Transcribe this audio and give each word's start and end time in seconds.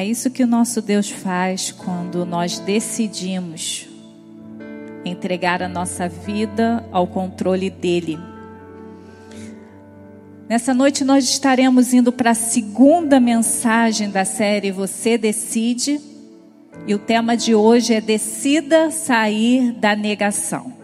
É 0.00 0.04
isso 0.06 0.30
que 0.30 0.42
o 0.42 0.46
nosso 0.46 0.80
Deus 0.80 1.10
faz 1.10 1.72
quando 1.72 2.24
nós 2.24 2.58
decidimos 2.58 3.86
entregar 5.04 5.62
a 5.62 5.68
nossa 5.68 6.08
vida 6.08 6.82
ao 6.90 7.06
controle 7.06 7.68
dele. 7.68 8.18
Nessa 10.48 10.72
noite 10.72 11.04
nós 11.04 11.24
estaremos 11.24 11.92
indo 11.92 12.10
para 12.10 12.30
a 12.30 12.34
segunda 12.34 13.20
mensagem 13.20 14.08
da 14.08 14.24
série 14.24 14.72
Você 14.72 15.18
Decide. 15.18 16.00
E 16.86 16.94
o 16.94 16.98
tema 16.98 17.36
de 17.36 17.54
hoje 17.54 17.92
é 17.92 18.00
Decida 18.00 18.90
sair 18.90 19.70
da 19.72 19.94
negação. 19.94 20.79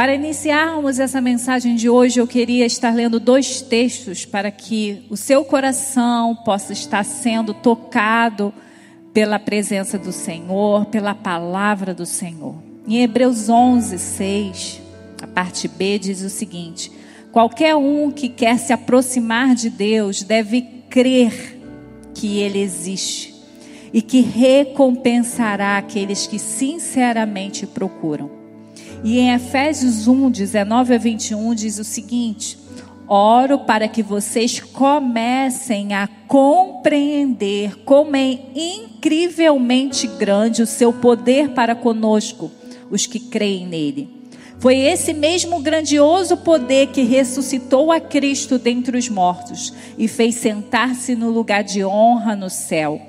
Para 0.00 0.14
iniciarmos 0.14 0.98
essa 0.98 1.20
mensagem 1.20 1.74
de 1.74 1.90
hoje, 1.90 2.18
eu 2.18 2.26
queria 2.26 2.64
estar 2.64 2.94
lendo 2.94 3.20
dois 3.20 3.60
textos 3.60 4.24
para 4.24 4.50
que 4.50 5.04
o 5.10 5.16
seu 5.16 5.44
coração 5.44 6.34
possa 6.36 6.72
estar 6.72 7.04
sendo 7.04 7.52
tocado 7.52 8.50
pela 9.12 9.38
presença 9.38 9.98
do 9.98 10.10
Senhor, 10.10 10.86
pela 10.86 11.14
palavra 11.14 11.92
do 11.92 12.06
Senhor. 12.06 12.54
Em 12.88 13.02
Hebreus 13.02 13.50
11, 13.50 13.98
6, 13.98 14.80
a 15.20 15.26
parte 15.26 15.68
B 15.68 15.98
diz 15.98 16.22
o 16.22 16.30
seguinte: 16.30 16.90
Qualquer 17.30 17.76
um 17.76 18.10
que 18.10 18.30
quer 18.30 18.58
se 18.58 18.72
aproximar 18.72 19.54
de 19.54 19.68
Deus 19.68 20.22
deve 20.22 20.62
crer 20.88 21.60
que 22.14 22.38
Ele 22.38 22.58
existe 22.58 23.34
e 23.92 24.00
que 24.00 24.22
recompensará 24.22 25.76
aqueles 25.76 26.26
que 26.26 26.38
sinceramente 26.38 27.66
procuram. 27.66 28.39
E 29.02 29.18
em 29.18 29.32
Efésios 29.32 30.06
1, 30.06 30.30
19 30.30 30.94
a 30.94 30.98
21 30.98 31.54
diz 31.54 31.78
o 31.78 31.84
seguinte: 31.84 32.58
Oro 33.08 33.60
para 33.60 33.88
que 33.88 34.02
vocês 34.02 34.60
comecem 34.60 35.94
a 35.94 36.08
compreender 36.28 37.78
como 37.84 38.14
é 38.14 38.38
incrivelmente 38.54 40.06
grande 40.06 40.62
o 40.62 40.66
seu 40.66 40.92
poder 40.92 41.50
para 41.50 41.74
conosco, 41.74 42.50
os 42.90 43.06
que 43.06 43.18
creem 43.18 43.66
nele. 43.66 44.20
Foi 44.58 44.76
esse 44.76 45.14
mesmo 45.14 45.60
grandioso 45.60 46.36
poder 46.36 46.88
que 46.88 47.02
ressuscitou 47.02 47.90
a 47.90 47.98
Cristo 47.98 48.58
dentre 48.58 48.98
os 48.98 49.08
mortos 49.08 49.72
e 49.96 50.06
fez 50.06 50.34
sentar-se 50.34 51.14
no 51.14 51.30
lugar 51.30 51.64
de 51.64 51.82
honra 51.82 52.36
no 52.36 52.50
céu 52.50 53.00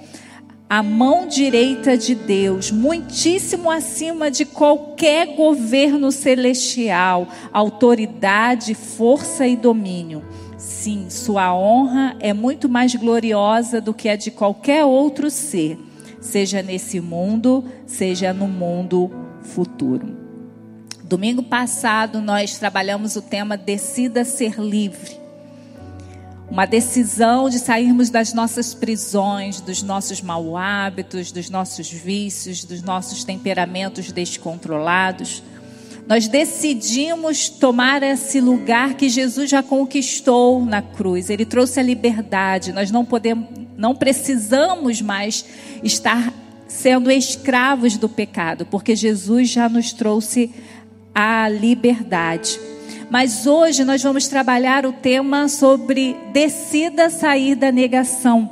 a 0.71 0.81
mão 0.81 1.27
direita 1.27 1.97
de 1.97 2.15
Deus, 2.15 2.71
muitíssimo 2.71 3.69
acima 3.69 4.31
de 4.31 4.45
qualquer 4.45 5.35
governo 5.35 6.13
celestial, 6.13 7.27
autoridade, 7.51 8.73
força 8.73 9.45
e 9.45 9.57
domínio. 9.57 10.23
Sim, 10.57 11.09
sua 11.09 11.53
honra 11.53 12.15
é 12.21 12.31
muito 12.31 12.69
mais 12.69 12.95
gloriosa 12.95 13.81
do 13.81 13.93
que 13.93 14.07
a 14.07 14.15
de 14.15 14.31
qualquer 14.31 14.85
outro 14.85 15.29
ser, 15.29 15.77
seja 16.21 16.63
nesse 16.63 17.01
mundo, 17.01 17.65
seja 17.85 18.31
no 18.31 18.47
mundo 18.47 19.11
futuro. 19.41 20.15
Domingo 21.03 21.43
passado 21.43 22.21
nós 22.21 22.57
trabalhamos 22.57 23.17
o 23.17 23.21
tema 23.21 23.57
Decida 23.57 24.23
ser 24.23 24.57
livre 24.57 25.20
uma 26.51 26.65
decisão 26.65 27.49
de 27.49 27.57
sairmos 27.57 28.09
das 28.09 28.33
nossas 28.33 28.73
prisões, 28.73 29.61
dos 29.61 29.81
nossos 29.81 30.21
mau 30.21 30.57
hábitos, 30.57 31.31
dos 31.31 31.49
nossos 31.49 31.89
vícios, 31.89 32.65
dos 32.65 32.81
nossos 32.81 33.23
temperamentos 33.23 34.11
descontrolados. 34.11 35.41
Nós 36.05 36.27
decidimos 36.27 37.47
tomar 37.47 38.03
esse 38.03 38.41
lugar 38.41 38.95
que 38.95 39.07
Jesus 39.07 39.49
já 39.49 39.63
conquistou 39.63 40.65
na 40.65 40.81
cruz. 40.81 41.29
Ele 41.29 41.45
trouxe 41.45 41.79
a 41.79 41.83
liberdade. 41.83 42.73
Nós 42.73 42.91
não 42.91 43.05
podemos, 43.05 43.47
não 43.77 43.95
precisamos 43.95 45.01
mais 45.01 45.45
estar 45.81 46.33
sendo 46.67 47.09
escravos 47.09 47.95
do 47.95 48.09
pecado, 48.09 48.65
porque 48.65 48.93
Jesus 48.93 49.49
já 49.49 49.69
nos 49.69 49.93
trouxe 49.93 50.51
a 51.15 51.47
liberdade. 51.47 52.59
Mas 53.11 53.45
hoje 53.45 53.83
nós 53.83 54.01
vamos 54.01 54.29
trabalhar 54.29 54.85
o 54.85 54.93
tema 54.93 55.49
sobre 55.49 56.15
decida 56.31 57.09
sair 57.09 57.55
da 57.55 57.69
negação. 57.69 58.49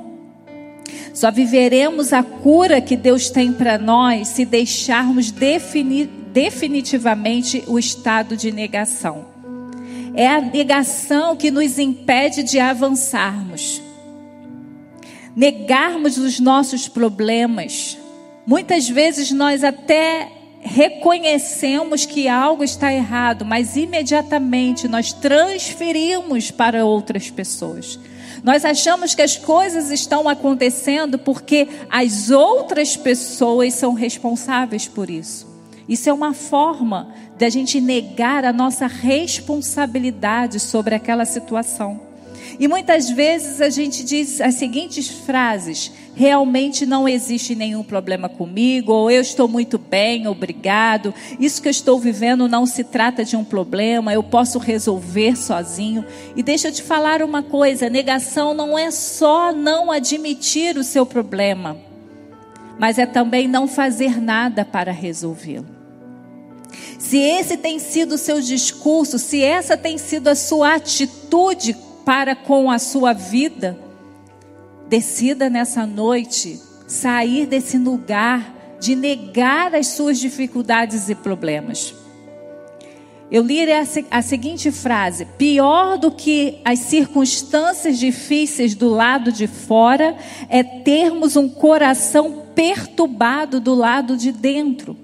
Só 1.13 1.31
viveremos 1.31 2.11
a 2.11 2.21
cura 2.21 2.81
que 2.81 2.97
Deus 2.97 3.29
tem 3.29 3.53
para 3.53 3.77
nós 3.77 4.27
se 4.27 4.43
deixarmos 4.43 5.31
definir, 5.31 6.07
definitivamente 6.33 7.63
o 7.67 7.79
estado 7.79 8.35
de 8.35 8.51
negação. 8.51 9.27
É 10.13 10.27
a 10.27 10.41
negação 10.41 11.37
que 11.37 11.49
nos 11.49 11.79
impede 11.79 12.43
de 12.43 12.59
avançarmos. 12.59 13.81
Negarmos 15.37 16.17
os 16.17 16.37
nossos 16.37 16.85
problemas. 16.85 17.97
Muitas 18.45 18.89
vezes 18.89 19.31
nós 19.31 19.63
até 19.63 20.38
reconhecemos 20.61 22.05
que 22.05 22.27
algo 22.27 22.63
está 22.63 22.93
errado, 22.93 23.45
mas 23.45 23.75
imediatamente 23.75 24.87
nós 24.87 25.13
transferimos 25.13 26.51
para 26.51 26.85
outras 26.85 27.29
pessoas. 27.29 27.99
Nós 28.43 28.63
achamos 28.63 29.13
que 29.13 29.21
as 29.21 29.37
coisas 29.37 29.91
estão 29.91 30.29
acontecendo 30.29 31.17
porque 31.17 31.67
as 31.89 32.29
outras 32.29 32.95
pessoas 32.95 33.73
são 33.73 33.93
responsáveis 33.93 34.87
por 34.87 35.09
isso. 35.09 35.47
Isso 35.87 36.09
é 36.09 36.13
uma 36.13 36.33
forma 36.33 37.13
de 37.37 37.45
a 37.45 37.49
gente 37.49 37.81
negar 37.81 38.45
a 38.45 38.53
nossa 38.53 38.85
responsabilidade 38.85 40.59
sobre 40.59 40.93
aquela 40.93 41.25
situação. 41.25 41.99
E 42.59 42.67
muitas 42.67 43.09
vezes 43.09 43.61
a 43.61 43.69
gente 43.69 44.03
diz 44.03 44.39
as 44.39 44.55
seguintes 44.55 45.07
frases: 45.09 45.91
realmente 46.15 46.85
não 46.85 47.07
existe 47.07 47.55
nenhum 47.55 47.83
problema 47.83 48.27
comigo, 48.27 48.91
ou 48.91 49.09
eu 49.09 49.21
estou 49.21 49.47
muito 49.47 49.77
bem, 49.77 50.27
obrigado. 50.27 51.13
Isso 51.39 51.61
que 51.61 51.67
eu 51.67 51.71
estou 51.71 51.99
vivendo 51.99 52.47
não 52.47 52.65
se 52.65 52.83
trata 52.83 53.23
de 53.23 53.35
um 53.35 53.43
problema, 53.43 54.13
eu 54.13 54.23
posso 54.23 54.59
resolver 54.59 55.37
sozinho. 55.37 56.05
E 56.35 56.43
deixa 56.43 56.67
eu 56.67 56.71
te 56.71 56.83
falar 56.83 57.21
uma 57.21 57.41
coisa: 57.41 57.89
negação 57.89 58.53
não 58.53 58.77
é 58.77 58.91
só 58.91 59.51
não 59.51 59.91
admitir 59.91 60.77
o 60.77 60.83
seu 60.83 61.05
problema, 61.05 61.77
mas 62.77 62.97
é 62.97 63.05
também 63.05 63.47
não 63.47 63.67
fazer 63.67 64.21
nada 64.21 64.63
para 64.65 64.91
resolvê-lo. 64.91 65.79
Se 66.97 67.17
esse 67.17 67.57
tem 67.57 67.79
sido 67.79 68.15
o 68.15 68.17
seu 68.17 68.41
discurso, 68.41 69.17
se 69.17 69.41
essa 69.41 69.77
tem 69.77 69.97
sido 69.97 70.27
a 70.27 70.35
sua 70.35 70.75
atitude 70.75 71.75
para 72.05 72.35
com 72.35 72.69
a 72.69 72.77
sua 72.77 73.13
vida, 73.13 73.77
decida 74.89 75.49
nessa 75.49 75.85
noite 75.85 76.59
sair 76.87 77.45
desse 77.45 77.77
lugar 77.77 78.77
de 78.79 78.95
negar 78.95 79.75
as 79.75 79.87
suas 79.87 80.19
dificuldades 80.19 81.07
e 81.09 81.15
problemas. 81.15 81.93
Eu 83.31 83.43
li 83.43 83.59
a, 84.09 84.21
seguinte 84.23 84.71
frase: 84.71 85.25
pior 85.37 85.97
do 85.99 86.09
que 86.09 86.59
as 86.65 86.79
circunstâncias 86.79 87.99
difíceis 87.99 88.73
do 88.73 88.89
lado 88.89 89.31
de 89.31 89.45
fora 89.45 90.17
é 90.49 90.63
termos 90.63 91.35
um 91.35 91.47
coração 91.47 92.45
perturbado 92.55 93.59
do 93.59 93.75
lado 93.75 94.17
de 94.17 94.31
dentro. 94.31 94.97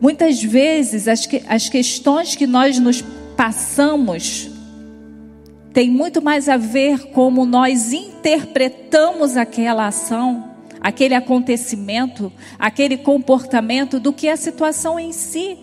Muitas 0.00 0.42
vezes 0.42 1.06
as, 1.06 1.26
que, 1.26 1.42
as 1.46 1.68
questões 1.68 2.34
que 2.34 2.46
nós 2.46 2.78
nos 2.78 3.02
passamos 3.36 4.57
tem 5.78 5.88
muito 5.88 6.20
mais 6.20 6.48
a 6.48 6.56
ver 6.56 7.12
como 7.12 7.46
nós 7.46 7.92
interpretamos 7.92 9.36
aquela 9.36 9.86
ação, 9.86 10.50
aquele 10.80 11.14
acontecimento, 11.14 12.32
aquele 12.58 12.96
comportamento 12.96 14.00
do 14.00 14.12
que 14.12 14.28
a 14.28 14.36
situação 14.36 14.98
em 14.98 15.12
si. 15.12 15.56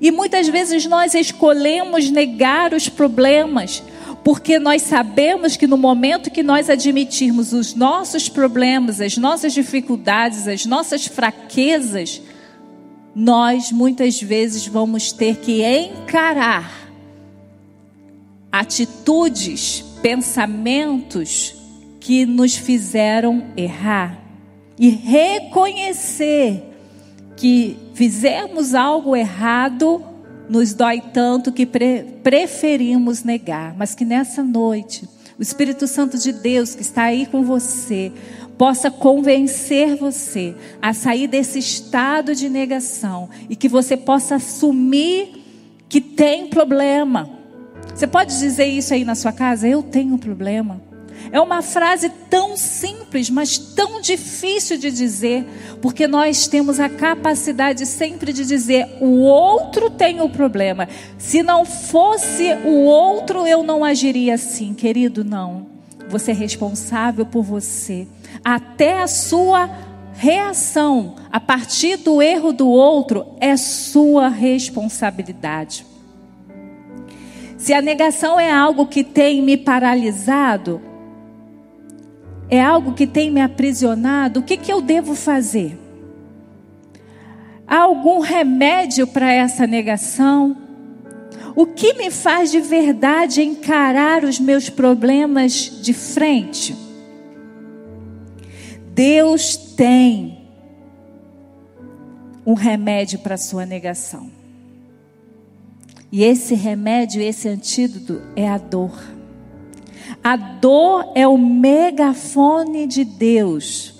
E 0.00 0.10
muitas 0.10 0.48
vezes 0.48 0.86
nós 0.86 1.12
escolhemos 1.12 2.08
negar 2.08 2.72
os 2.72 2.88
problemas, 2.88 3.82
porque 4.24 4.58
nós 4.58 4.80
sabemos 4.80 5.58
que 5.58 5.66
no 5.66 5.76
momento 5.76 6.30
que 6.30 6.42
nós 6.42 6.70
admitirmos 6.70 7.52
os 7.52 7.74
nossos 7.74 8.30
problemas, 8.30 8.98
as 8.98 9.18
nossas 9.18 9.52
dificuldades, 9.52 10.48
as 10.48 10.64
nossas 10.64 11.04
fraquezas, 11.04 12.22
nós 13.14 13.70
muitas 13.70 14.18
vezes 14.22 14.66
vamos 14.66 15.12
ter 15.12 15.36
que 15.36 15.62
encarar 15.62 16.83
atitudes, 18.58 19.84
pensamentos 20.00 21.56
que 21.98 22.24
nos 22.24 22.54
fizeram 22.54 23.46
errar. 23.56 24.20
E 24.78 24.90
reconhecer 24.90 26.62
que 27.36 27.76
fizemos 27.94 28.72
algo 28.72 29.16
errado 29.16 30.00
nos 30.48 30.72
dói 30.72 31.00
tanto 31.00 31.50
que 31.50 31.66
pre 31.66 32.04
preferimos 32.22 33.24
negar, 33.24 33.74
mas 33.76 33.94
que 33.94 34.04
nessa 34.04 34.42
noite 34.44 35.08
o 35.36 35.42
Espírito 35.42 35.88
Santo 35.88 36.16
de 36.16 36.32
Deus 36.32 36.76
que 36.76 36.82
está 36.82 37.04
aí 37.04 37.26
com 37.26 37.42
você 37.42 38.12
possa 38.56 38.88
convencer 38.88 39.96
você 39.96 40.54
a 40.80 40.92
sair 40.92 41.26
desse 41.26 41.58
estado 41.58 42.36
de 42.36 42.48
negação 42.48 43.28
e 43.48 43.56
que 43.56 43.68
você 43.68 43.96
possa 43.96 44.36
assumir 44.36 45.42
que 45.88 46.00
tem 46.00 46.46
problema 46.46 47.33
você 47.94 48.08
pode 48.08 48.36
dizer 48.36 48.66
isso 48.66 48.92
aí 48.92 49.04
na 49.04 49.14
sua 49.14 49.32
casa? 49.32 49.68
Eu 49.68 49.80
tenho 49.80 50.14
um 50.14 50.18
problema. 50.18 50.82
É 51.30 51.40
uma 51.40 51.62
frase 51.62 52.10
tão 52.28 52.56
simples, 52.56 53.30
mas 53.30 53.56
tão 53.56 54.00
difícil 54.00 54.76
de 54.76 54.90
dizer, 54.90 55.46
porque 55.80 56.08
nós 56.08 56.48
temos 56.48 56.80
a 56.80 56.88
capacidade 56.88 57.86
sempre 57.86 58.32
de 58.32 58.44
dizer: 58.44 58.98
o 59.00 59.20
outro 59.20 59.90
tem 59.90 60.20
o 60.20 60.28
problema. 60.28 60.88
Se 61.16 61.40
não 61.40 61.64
fosse 61.64 62.52
o 62.64 62.82
outro, 62.82 63.46
eu 63.46 63.62
não 63.62 63.84
agiria 63.84 64.34
assim, 64.34 64.74
querido, 64.74 65.24
não. 65.24 65.66
Você 66.08 66.32
é 66.32 66.34
responsável 66.34 67.24
por 67.24 67.44
você. 67.44 68.08
Até 68.44 69.00
a 69.00 69.06
sua 69.06 69.70
reação 70.14 71.14
a 71.30 71.38
partir 71.38 71.96
do 71.96 72.20
erro 72.20 72.52
do 72.52 72.68
outro 72.68 73.26
é 73.40 73.56
sua 73.56 74.28
responsabilidade. 74.28 75.93
Se 77.64 77.72
a 77.72 77.80
negação 77.80 78.38
é 78.38 78.52
algo 78.52 78.86
que 78.86 79.02
tem 79.02 79.40
me 79.40 79.56
paralisado, 79.56 80.82
é 82.50 82.60
algo 82.60 82.92
que 82.92 83.06
tem 83.06 83.30
me 83.30 83.40
aprisionado, 83.40 84.40
o 84.40 84.42
que, 84.42 84.58
que 84.58 84.70
eu 84.70 84.82
devo 84.82 85.14
fazer? 85.14 85.74
Há 87.66 87.78
algum 87.78 88.18
remédio 88.18 89.06
para 89.06 89.32
essa 89.32 89.66
negação? 89.66 90.54
O 91.56 91.64
que 91.64 91.94
me 91.94 92.10
faz 92.10 92.50
de 92.50 92.60
verdade 92.60 93.42
encarar 93.42 94.24
os 94.24 94.38
meus 94.38 94.68
problemas 94.68 95.80
de 95.80 95.94
frente? 95.94 96.76
Deus 98.92 99.56
tem 99.56 100.50
um 102.44 102.52
remédio 102.52 103.20
para 103.20 103.36
a 103.36 103.38
sua 103.38 103.64
negação. 103.64 104.43
E 106.14 106.22
esse 106.22 106.54
remédio, 106.54 107.20
esse 107.20 107.48
antídoto 107.48 108.22
é 108.36 108.48
a 108.48 108.56
dor. 108.56 108.96
A 110.22 110.36
dor 110.36 111.10
é 111.12 111.26
o 111.26 111.36
megafone 111.36 112.86
de 112.86 113.04
Deus. 113.04 113.96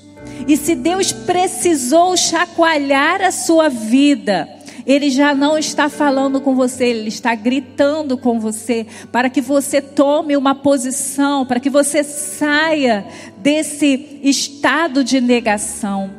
E 0.47 0.57
se 0.57 0.77
Deus 0.77 1.11
precisou 1.11 2.17
chacoalhar 2.17 3.21
a 3.21 3.33
sua 3.33 3.69
vida, 3.69 4.49
Ele 4.87 5.11
já 5.11 5.35
não 5.35 5.59
está 5.59 5.89
falando 5.89 6.41
com 6.41 6.55
você, 6.55 6.85
Ele 6.85 7.09
está 7.09 7.35
gritando 7.35 8.17
com 8.17 8.39
você, 8.39 8.87
para 9.11 9.29
que 9.29 9.41
você 9.41 9.83
tome 9.83 10.37
uma 10.37 10.55
posição, 10.55 11.45
para 11.45 11.59
que 11.59 11.69
você 11.69 12.05
saia 12.05 13.05
desse 13.39 14.21
estado 14.23 15.03
de 15.03 15.21
negação. 15.21 16.13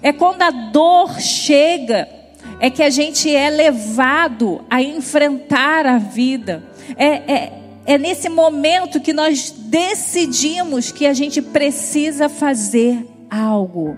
É 0.00 0.12
quando 0.12 0.42
a 0.42 0.50
dor 0.52 1.20
chega 1.20 2.19
é 2.60 2.68
que 2.68 2.82
a 2.82 2.90
gente 2.90 3.34
é 3.34 3.48
levado 3.48 4.60
a 4.68 4.82
enfrentar 4.82 5.86
a 5.86 5.98
vida. 5.98 6.62
É, 6.96 7.06
é, 7.06 7.52
é 7.86 7.98
nesse 7.98 8.28
momento 8.28 9.00
que 9.00 9.12
nós 9.12 9.50
decidimos 9.50 10.92
que 10.92 11.06
a 11.06 11.14
gente 11.14 11.40
precisa 11.40 12.28
fazer 12.28 13.04
algo. 13.30 13.96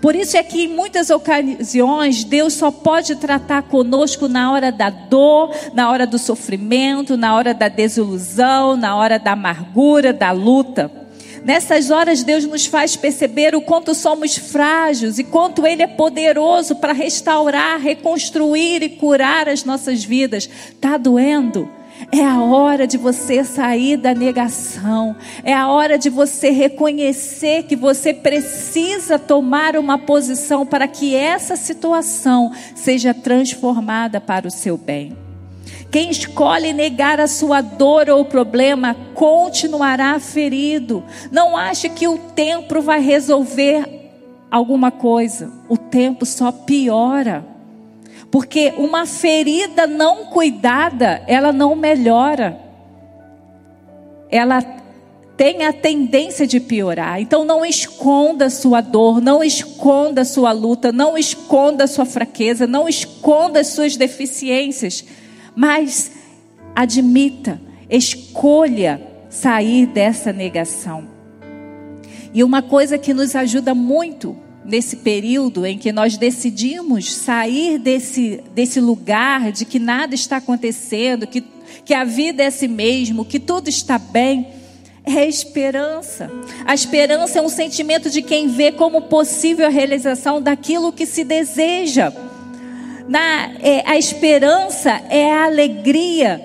Por 0.00 0.14
isso 0.14 0.36
é 0.36 0.42
que 0.42 0.64
em 0.64 0.68
muitas 0.68 1.08
ocasiões 1.08 2.24
Deus 2.24 2.52
só 2.52 2.70
pode 2.70 3.16
tratar 3.16 3.62
conosco 3.62 4.28
na 4.28 4.52
hora 4.52 4.70
da 4.70 4.90
dor, 4.90 5.50
na 5.72 5.90
hora 5.90 6.06
do 6.06 6.18
sofrimento, 6.18 7.16
na 7.16 7.34
hora 7.34 7.54
da 7.54 7.68
desilusão, 7.68 8.76
na 8.76 8.96
hora 8.96 9.18
da 9.18 9.32
amargura, 9.32 10.12
da 10.12 10.30
luta. 10.30 11.03
Nessas 11.44 11.90
horas, 11.90 12.22
Deus 12.22 12.46
nos 12.46 12.64
faz 12.64 12.96
perceber 12.96 13.54
o 13.54 13.60
quanto 13.60 13.94
somos 13.94 14.36
frágeis 14.36 15.18
e 15.18 15.24
quanto 15.24 15.66
Ele 15.66 15.82
é 15.82 15.86
poderoso 15.86 16.76
para 16.76 16.94
restaurar, 16.94 17.78
reconstruir 17.78 18.82
e 18.82 18.88
curar 18.88 19.46
as 19.48 19.62
nossas 19.62 20.02
vidas. 20.02 20.48
Está 20.70 20.96
doendo? 20.96 21.68
É 22.10 22.24
a 22.24 22.42
hora 22.42 22.86
de 22.86 22.96
você 22.96 23.44
sair 23.44 23.96
da 23.96 24.14
negação. 24.14 25.14
É 25.42 25.52
a 25.52 25.68
hora 25.68 25.98
de 25.98 26.08
você 26.08 26.50
reconhecer 26.50 27.64
que 27.64 27.76
você 27.76 28.12
precisa 28.12 29.18
tomar 29.18 29.76
uma 29.76 29.98
posição 29.98 30.64
para 30.64 30.88
que 30.88 31.14
essa 31.14 31.56
situação 31.56 32.52
seja 32.74 33.12
transformada 33.12 34.20
para 34.20 34.48
o 34.48 34.50
seu 34.50 34.76
bem. 34.76 35.23
Quem 35.94 36.10
escolhe 36.10 36.72
negar 36.72 37.20
a 37.20 37.28
sua 37.28 37.60
dor 37.60 38.10
ou 38.10 38.24
problema 38.24 38.96
continuará 39.14 40.18
ferido. 40.18 41.04
Não 41.30 41.56
ache 41.56 41.88
que 41.88 42.08
o 42.08 42.18
tempo 42.18 42.82
vai 42.82 43.00
resolver 43.00 44.10
alguma 44.50 44.90
coisa. 44.90 45.52
O 45.68 45.76
tempo 45.76 46.26
só 46.26 46.50
piora. 46.50 47.46
Porque 48.28 48.74
uma 48.76 49.06
ferida 49.06 49.86
não 49.86 50.24
cuidada, 50.24 51.22
ela 51.28 51.52
não 51.52 51.76
melhora. 51.76 52.58
Ela 54.28 54.62
tem 55.36 55.64
a 55.64 55.72
tendência 55.72 56.44
de 56.44 56.58
piorar. 56.58 57.20
Então 57.20 57.44
não 57.44 57.64
esconda 57.64 58.50
sua 58.50 58.80
dor, 58.80 59.20
não 59.20 59.44
esconda 59.44 60.24
sua 60.24 60.50
luta, 60.50 60.90
não 60.90 61.16
esconda 61.16 61.86
sua 61.86 62.04
fraqueza, 62.04 62.66
não 62.66 62.88
esconda 62.88 63.60
as 63.60 63.68
suas 63.68 63.96
deficiências 63.96 65.04
mas 65.54 66.12
admita, 66.74 67.60
escolha 67.88 69.00
sair 69.28 69.86
dessa 69.86 70.32
negação. 70.32 71.08
E 72.32 72.42
uma 72.42 72.62
coisa 72.62 72.98
que 72.98 73.14
nos 73.14 73.36
ajuda 73.36 73.74
muito 73.74 74.36
nesse 74.64 74.96
período 74.96 75.66
em 75.66 75.78
que 75.78 75.92
nós 75.92 76.16
decidimos 76.16 77.12
sair 77.12 77.78
desse, 77.78 78.42
desse 78.54 78.80
lugar 78.80 79.52
de 79.52 79.64
que 79.64 79.78
nada 79.78 80.14
está 80.14 80.38
acontecendo, 80.38 81.26
que, 81.26 81.44
que 81.84 81.94
a 81.94 82.02
vida 82.02 82.42
é 82.42 82.46
assim 82.46 82.68
mesmo, 82.68 83.24
que 83.24 83.38
tudo 83.38 83.68
está 83.68 83.98
bem, 83.98 84.48
é 85.04 85.20
a 85.20 85.26
esperança. 85.26 86.30
A 86.64 86.74
esperança 86.74 87.38
é 87.38 87.42
um 87.42 87.48
sentimento 87.48 88.08
de 88.08 88.22
quem 88.22 88.48
vê 88.48 88.72
como 88.72 89.02
possível 89.02 89.66
a 89.66 89.70
realização 89.70 90.40
daquilo 90.40 90.92
que 90.92 91.04
se 91.04 91.22
deseja 91.22 92.12
na, 93.08 93.50
é, 93.60 93.82
a 93.86 93.98
esperança 93.98 94.90
é 95.10 95.32
a 95.32 95.44
alegria 95.44 96.40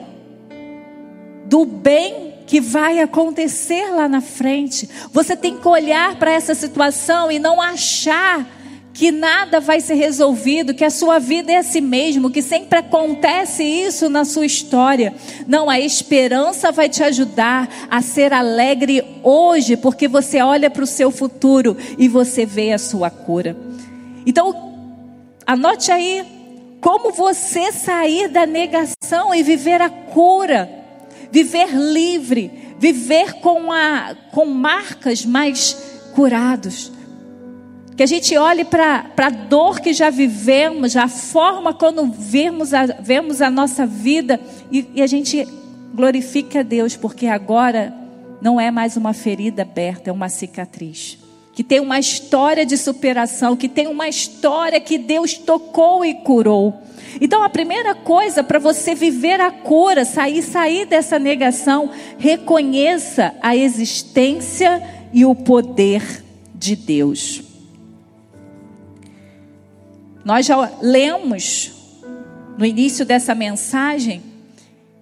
do 1.46 1.66
bem 1.66 2.30
que 2.46 2.60
vai 2.60 3.00
acontecer 3.00 3.92
lá 3.92 4.08
na 4.08 4.22
frente. 4.22 4.90
Você 5.14 5.36
tem 5.36 5.58
que 5.58 5.68
olhar 5.68 6.16
para 6.16 6.32
essa 6.32 6.56
situação 6.56 7.32
e 7.32 7.38
não 7.40 7.62
achar 7.62 8.46
que 8.92 9.12
nada 9.12 9.60
vai 9.60 9.80
ser 9.80 9.94
resolvido, 9.94 10.74
que 10.74 10.84
a 10.84 10.90
sua 10.90 11.20
vida 11.20 11.52
é 11.52 11.58
assim 11.58 11.80
mesmo, 11.80 12.30
que 12.30 12.42
sempre 12.42 12.80
acontece 12.80 13.64
isso 13.64 14.10
na 14.10 14.26
sua 14.26 14.46
história. 14.46 15.14
Não, 15.48 15.70
a 15.70 15.80
esperança 15.80 16.72
vai 16.72 16.90
te 16.90 17.02
ajudar 17.04 17.70
a 17.90 18.02
ser 18.02 18.34
alegre 18.34 19.04
hoje, 19.24 19.78
porque 19.78 20.08
você 20.08 20.42
olha 20.42 20.70
para 20.70 20.84
o 20.84 20.88
seu 20.88 21.12
futuro 21.12 21.78
e 21.98 22.08
você 22.08 22.46
vê 22.46 22.74
a 22.74 22.78
sua 22.78 23.10
cura. 23.10 23.56
Então, 24.26 24.74
anote 25.46 25.92
aí 25.92 26.39
como 26.82 27.12
você 27.12 27.72
sair 27.72 28.30
da 28.30 28.46
negação 28.46 29.34
e 29.34 29.44
viver 29.44 29.82
a 29.82 29.90
cura, 29.90 30.70
viver 31.32 31.70
livre, 31.74 32.76
viver 32.78 33.34
com, 33.36 33.72
a, 33.72 34.16
com 34.32 34.46
marcas 34.46 35.26
mais 35.26 35.74
curados. 36.16 36.92
Que 37.98 38.04
a 38.04 38.06
gente 38.06 38.38
olhe 38.38 38.64
para 38.64 39.12
a 39.18 39.30
dor 39.30 39.82
que 39.82 39.92
já 39.92 40.10
vivemos, 40.10 40.96
a 40.96 41.10
forma 41.10 41.74
quando 41.74 42.06
vemos 42.06 42.74
a, 42.74 42.86
vemos 42.86 43.42
a 43.42 43.50
nossa 43.50 43.86
vida 43.86 44.40
e, 44.72 44.88
e 44.96 45.02
a 45.02 45.08
gente 45.08 45.46
glorifique 45.94 46.58
a 46.58 46.64
Deus, 46.64 46.96
porque 46.96 47.28
agora 47.28 47.94
não 48.42 48.60
é 48.60 48.72
mais 48.72 48.96
uma 48.96 49.12
ferida 49.12 49.64
aberta, 49.64 50.10
é 50.10 50.14
uma 50.14 50.30
cicatriz 50.30 51.29
que 51.60 51.64
tem 51.66 51.82
uma 51.82 52.00
história 52.00 52.66
de 52.66 52.78
superação, 52.78 53.54
que 53.54 53.68
tem 53.68 53.86
uma 53.86 54.08
história 54.08 54.80
que 54.80 54.98
Deus 54.98 55.34
tocou 55.34 56.06
e 56.06 56.14
curou. 56.14 56.82
Então 57.20 57.44
a 57.44 57.50
primeira 57.50 57.94
coisa 57.94 58.42
para 58.42 58.58
você 58.58 58.96
viver 58.96 59.42
a 59.42 59.52
cura, 59.52 60.06
sair 60.06 60.42
sair 60.42 60.86
dessa 60.86 61.20
negação, 61.20 61.90
reconheça 62.18 63.36
a 63.42 63.58
existência 63.58 64.82
e 65.12 65.26
o 65.26 65.36
poder 65.36 66.24
de 66.56 66.78
Deus. 66.78 67.42
Nós 70.24 70.46
já 70.46 70.72
lemos 70.82 71.74
no 72.58 72.66
início 72.66 73.06
dessa 73.06 73.36
mensagem 73.36 74.24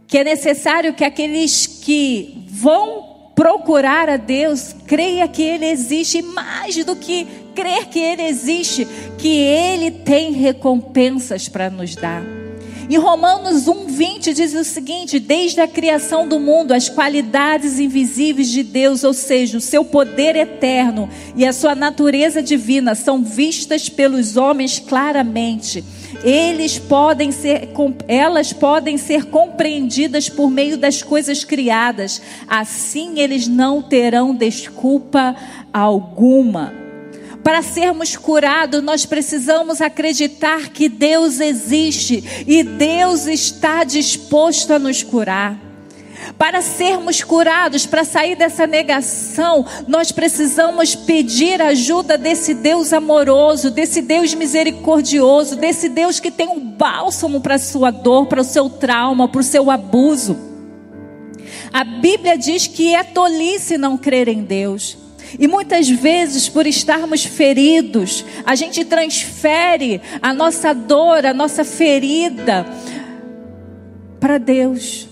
que 0.07 0.17
é 0.17 0.23
necessário 0.23 0.95
que 0.95 1.03
aqueles 1.03 1.67
que 1.67 2.47
vão 2.49 3.16
procurar 3.37 4.09
a 4.09 4.17
Deus, 4.17 4.75
creia 4.87 5.27
que 5.27 5.43
Ele 5.43 5.65
existe, 5.67 6.23
mais 6.23 6.83
do 6.83 6.95
que 6.95 7.27
crer 7.53 7.85
que 7.85 7.99
Ele 7.99 8.23
existe, 8.23 8.87
que 9.15 9.27
Ele 9.27 9.91
tem 9.91 10.31
recompensas 10.31 11.47
para 11.47 11.69
nos 11.69 11.95
dar. 11.95 12.23
Em 12.89 12.97
Romanos 12.97 13.67
1:20 13.67 14.33
diz 14.33 14.55
o 14.55 14.63
seguinte: 14.63 15.19
desde 15.19 15.61
a 15.61 15.67
criação 15.67 16.27
do 16.27 16.39
mundo, 16.39 16.73
as 16.73 16.89
qualidades 16.89 17.79
invisíveis 17.79 18.49
de 18.49 18.63
Deus, 18.63 19.03
ou 19.03 19.13
seja, 19.13 19.59
o 19.59 19.61
seu 19.61 19.85
poder 19.85 20.35
eterno 20.35 21.07
e 21.35 21.45
a 21.45 21.53
sua 21.53 21.75
natureza 21.75 22.41
divina, 22.41 22.95
são 22.95 23.23
vistas 23.23 23.87
pelos 23.87 24.35
homens 24.35 24.79
claramente 24.79 25.83
eles 26.23 26.79
podem 26.79 27.31
ser, 27.31 27.69
elas 28.07 28.51
podem 28.53 28.97
ser 28.97 29.25
compreendidas 29.25 30.29
por 30.29 30.49
meio 30.49 30.77
das 30.77 31.03
coisas 31.03 31.43
criadas. 31.43 32.21
Assim 32.47 33.19
eles 33.19 33.47
não 33.47 33.81
terão 33.81 34.35
desculpa 34.35 35.35
alguma. 35.73 36.73
Para 37.43 37.61
sermos 37.61 38.15
curados, 38.15 38.83
nós 38.83 39.05
precisamos 39.05 39.79
acreditar 39.79 40.69
que 40.69 40.89
Deus 40.89 41.39
existe 41.39 42.23
e 42.45 42.61
Deus 42.61 43.25
está 43.25 43.83
disposto 43.85 44.73
a 44.73 44.79
nos 44.79 45.01
curar. 45.01 45.66
Para 46.37 46.61
sermos 46.61 47.23
curados, 47.23 47.85
para 47.85 48.03
sair 48.03 48.35
dessa 48.35 48.67
negação, 48.67 49.65
nós 49.87 50.11
precisamos 50.11 50.95
pedir 50.95 51.61
ajuda 51.61 52.17
desse 52.17 52.53
Deus 52.53 52.93
amoroso, 52.93 53.71
desse 53.71 54.01
Deus 54.01 54.33
misericordioso, 54.33 55.55
desse 55.55 55.89
Deus 55.89 56.19
que 56.19 56.31
tem 56.31 56.47
um 56.47 56.59
bálsamo 56.59 57.41
para 57.41 57.55
a 57.55 57.59
sua 57.59 57.91
dor, 57.91 58.27
para 58.27 58.41
o 58.41 58.45
seu 58.45 58.69
trauma, 58.69 59.27
para 59.27 59.41
o 59.41 59.43
seu 59.43 59.71
abuso. 59.71 60.37
A 61.71 61.83
Bíblia 61.83 62.37
diz 62.37 62.67
que 62.67 62.93
é 62.93 63.03
tolice 63.03 63.77
não 63.77 63.97
crer 63.97 64.27
em 64.27 64.43
Deus. 64.43 64.97
E 65.37 65.47
muitas 65.47 65.89
vezes, 65.89 66.47
por 66.47 66.65
estarmos 66.65 67.25
feridos, 67.25 68.23
a 68.45 68.55
gente 68.55 68.85
transfere 68.85 70.01
a 70.21 70.33
nossa 70.33 70.73
dor, 70.73 71.25
a 71.25 71.33
nossa 71.33 71.65
ferida 71.65 72.65
para 74.19 74.37
Deus. 74.37 75.06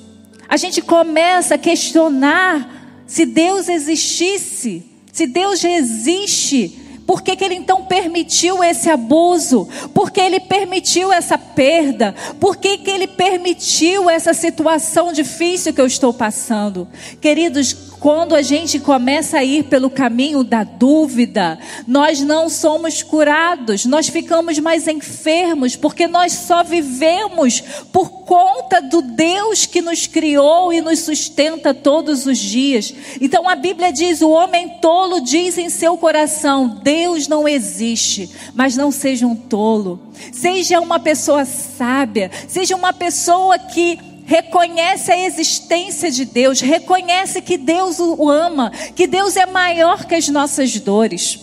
A 0.48 0.58
gente 0.58 0.82
começa 0.82 1.56
a 1.56 1.58
questionar 1.58 3.04
se 3.08 3.26
Deus 3.26 3.70
existisse, 3.70 4.84
se 5.12 5.28
Deus 5.28 5.64
existe, 5.64 6.86
por 7.06 7.22
que, 7.22 7.36
que, 7.36 7.46
ele 7.46 7.56
então 7.56 7.86
permitiu 7.86 8.64
esse 8.64 8.90
abuso? 8.90 9.68
Por 9.94 10.10
que 10.10 10.20
ele 10.20 10.40
permitiu 10.40 11.14
essa 11.14 11.38
perda? 11.38 12.16
Por 12.40 12.58
que, 12.58 12.80
que 12.80 12.90
ele 12.90 13.06
permitiu 13.06 14.10
essa 14.10 14.34
situação 14.34 15.14
difícil 15.14 15.74
que 15.74 15.80
eu 15.80 15.86
estou 15.86 16.12
passando? 16.12 16.88
Queridos, 17.22 17.74
quando 18.00 18.36
a 18.36 18.42
gente 18.42 18.80
começa 18.80 19.38
a 19.38 19.44
ir 19.44 19.64
pelo 19.64 19.90
caminho 19.90 20.44
da 20.44 20.64
dúvida, 20.64 21.58
nós 21.88 22.22
não 22.22 22.50
somos 22.50 23.02
curados, 23.02 23.86
nós 23.86 24.08
ficamos 24.08 24.60
mais 24.60 24.88
enfermos, 24.88 25.76
porque 25.76 26.08
nós 26.08 26.34
só 26.34 26.64
vivemos 26.64 27.62
por 27.92 28.10
conta 28.26 28.82
do 28.82 29.02
Deus 29.02 29.66
que 29.66 29.82
nos 29.82 30.08
criou 30.08 30.74
e 30.74 30.82
nos 30.82 31.00
sustenta 31.00 31.74
todos 31.74 32.26
os 32.26 32.38
dias. 32.38 32.94
Então 33.22 33.48
a 33.48 33.56
Bíblia 33.56 33.92
diz: 33.92 34.22
o 34.22 34.30
homem 34.30 34.70
tolo 34.82 35.22
diz 35.22 35.58
em 35.58 35.70
seu 35.70 35.98
coração: 35.98 36.80
Deus 36.84 37.28
não 37.28 37.48
existe, 37.48 38.30
mas 38.54 38.76
não 38.76 38.92
seja 38.92 39.26
um 39.26 39.36
tolo, 39.36 40.00
seja 40.32 40.80
uma 40.80 41.00
pessoa 41.00 41.46
sábia, 41.46 42.32
seja 42.48 42.76
uma 42.76 42.94
pessoa 42.94 43.58
que 43.58 44.15
reconhece 44.26 45.12
a 45.12 45.26
existência 45.26 46.10
de 46.12 46.26
Deus, 46.26 46.60
reconhece 46.60 47.42
que 47.42 47.58
Deus 47.58 48.00
o 48.00 48.30
ama, 48.30 48.72
que 48.96 49.08
Deus 49.08 49.38
é 49.38 49.46
maior 49.46 50.06
que 50.06 50.16
as 50.16 50.28
nossas 50.28 50.78
dores. 50.80 51.40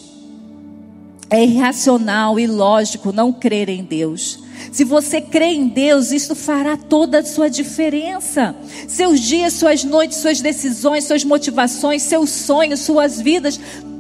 É 1.31 1.43
irracional 1.43 2.39
e 2.39 2.47
lógico 2.47 3.13
não 3.13 3.33
crer 3.33 3.69
em 3.71 3.83
Deus. 3.83 4.41
Se 4.71 4.85
você 4.85 5.21
crê 5.21 5.47
em 5.47 5.67
Deus, 5.67 6.13
isso 6.13 6.35
fará 6.35 6.77
toda 6.77 7.21
a 7.21 7.25
sua 7.25 7.49
diferença. 7.49 8.55
Seus 8.87 9.21
dias, 9.21 9.55
suas 9.55 9.83
noites, 9.83 10.19
suas 10.19 10.41
decisões, 10.41 11.05
suas 11.05 11.25
motivações, 11.25 12.03
seus 12.03 12.31
sonhos, 12.31 12.81
suas 12.81 13.21
vidas, 13.21 13.59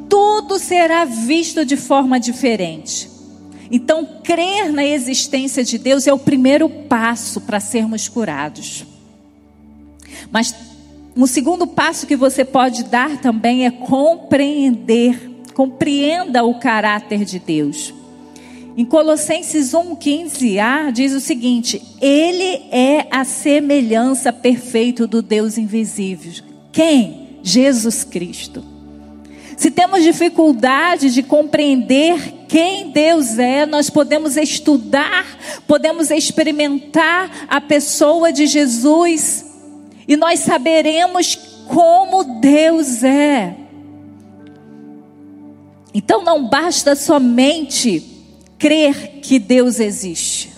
tudo 0.08 0.58
será 0.58 1.04
visto 1.04 1.64
de 1.64 1.76
forma 1.76 2.20
diferente. 2.20 3.11
Então, 3.70 4.06
crer 4.22 4.72
na 4.72 4.84
existência 4.84 5.64
de 5.64 5.78
Deus 5.78 6.06
é 6.06 6.12
o 6.12 6.18
primeiro 6.18 6.68
passo 6.68 7.40
para 7.40 7.60
sermos 7.60 8.08
curados. 8.08 8.84
Mas 10.30 10.54
um 11.16 11.26
segundo 11.26 11.66
passo 11.66 12.06
que 12.06 12.16
você 12.16 12.44
pode 12.44 12.84
dar 12.84 13.18
também 13.18 13.66
é 13.66 13.70
compreender, 13.70 15.30
compreenda 15.54 16.42
o 16.44 16.58
caráter 16.58 17.24
de 17.24 17.38
Deus. 17.38 17.92
Em 18.74 18.84
Colossenses 18.84 19.72
1:15a 19.72 20.90
diz 20.90 21.12
o 21.12 21.20
seguinte: 21.20 21.82
Ele 22.00 22.62
é 22.70 23.06
a 23.10 23.24
semelhança 23.24 24.32
perfeita 24.32 25.06
do 25.06 25.20
Deus 25.20 25.58
invisível. 25.58 26.32
Quem? 26.72 27.38
Jesus 27.42 28.04
Cristo. 28.04 28.64
Se 29.56 29.70
temos 29.70 30.02
dificuldade 30.02 31.12
de 31.12 31.22
compreender 31.22 32.41
quem 32.52 32.90
Deus 32.90 33.38
é, 33.38 33.64
nós 33.64 33.88
podemos 33.88 34.36
estudar, 34.36 35.24
podemos 35.66 36.10
experimentar 36.10 37.46
a 37.48 37.62
pessoa 37.62 38.30
de 38.30 38.46
Jesus 38.46 39.46
e 40.06 40.18
nós 40.18 40.40
saberemos 40.40 41.34
como 41.66 42.40
Deus 42.42 43.02
é. 43.02 43.56
Então 45.94 46.22
não 46.22 46.46
basta 46.46 46.94
somente 46.94 48.02
crer 48.58 49.20
que 49.22 49.38
Deus 49.38 49.80
existe. 49.80 50.52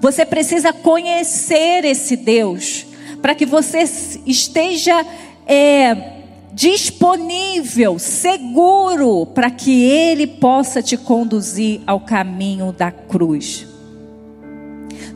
Você 0.00 0.26
precisa 0.26 0.72
conhecer 0.72 1.84
esse 1.84 2.16
Deus 2.16 2.84
para 3.22 3.36
que 3.36 3.46
você 3.46 3.84
esteja 4.26 5.06
é, 5.46 6.17
disponível, 6.58 8.00
seguro, 8.00 9.24
para 9.26 9.48
que 9.48 9.84
Ele 9.84 10.26
possa 10.26 10.82
te 10.82 10.96
conduzir 10.96 11.80
ao 11.86 12.00
caminho 12.00 12.72
da 12.72 12.90
cruz. 12.90 13.64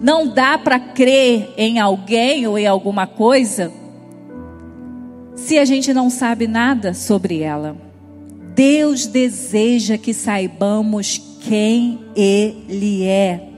Não 0.00 0.28
dá 0.28 0.56
para 0.56 0.78
crer 0.78 1.52
em 1.56 1.80
alguém 1.80 2.46
ou 2.46 2.56
em 2.56 2.68
alguma 2.68 3.08
coisa 3.08 3.72
se 5.34 5.58
a 5.58 5.64
gente 5.64 5.92
não 5.92 6.08
sabe 6.08 6.46
nada 6.46 6.94
sobre 6.94 7.40
ela. 7.40 7.76
Deus 8.54 9.08
deseja 9.08 9.98
que 9.98 10.14
saibamos 10.14 11.20
quem 11.40 11.98
Ele 12.14 13.02
é. 13.04 13.48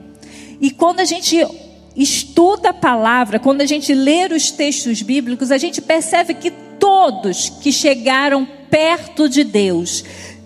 E 0.59 0.71
quando 0.71 1.01
a 1.01 1.05
gente 1.05 1.47
estuda 1.95 2.71
a 2.71 2.75
palavra, 2.75 3.39
quando 3.39 3.61
a 3.61 3.67
gente 3.67 3.93
lê 3.93 4.25
os 4.35 4.51
textos 4.51 5.03
bíblicos, 5.03 5.51
a 5.51 5.59
gente 5.59 5.83
percebe 5.83 6.33
que 6.33 6.64
todos 7.05 7.51
que 7.51 7.71
chegaram 7.71 8.47
perto 8.71 9.29
de 9.29 9.45
Deus 9.45 10.03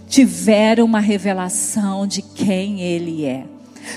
tiveram 0.08 0.84
uma 0.84 0.98
revelação 0.98 2.04
de 2.04 2.20
quem 2.20 2.80
Ele 2.80 3.24
é. 3.24 3.44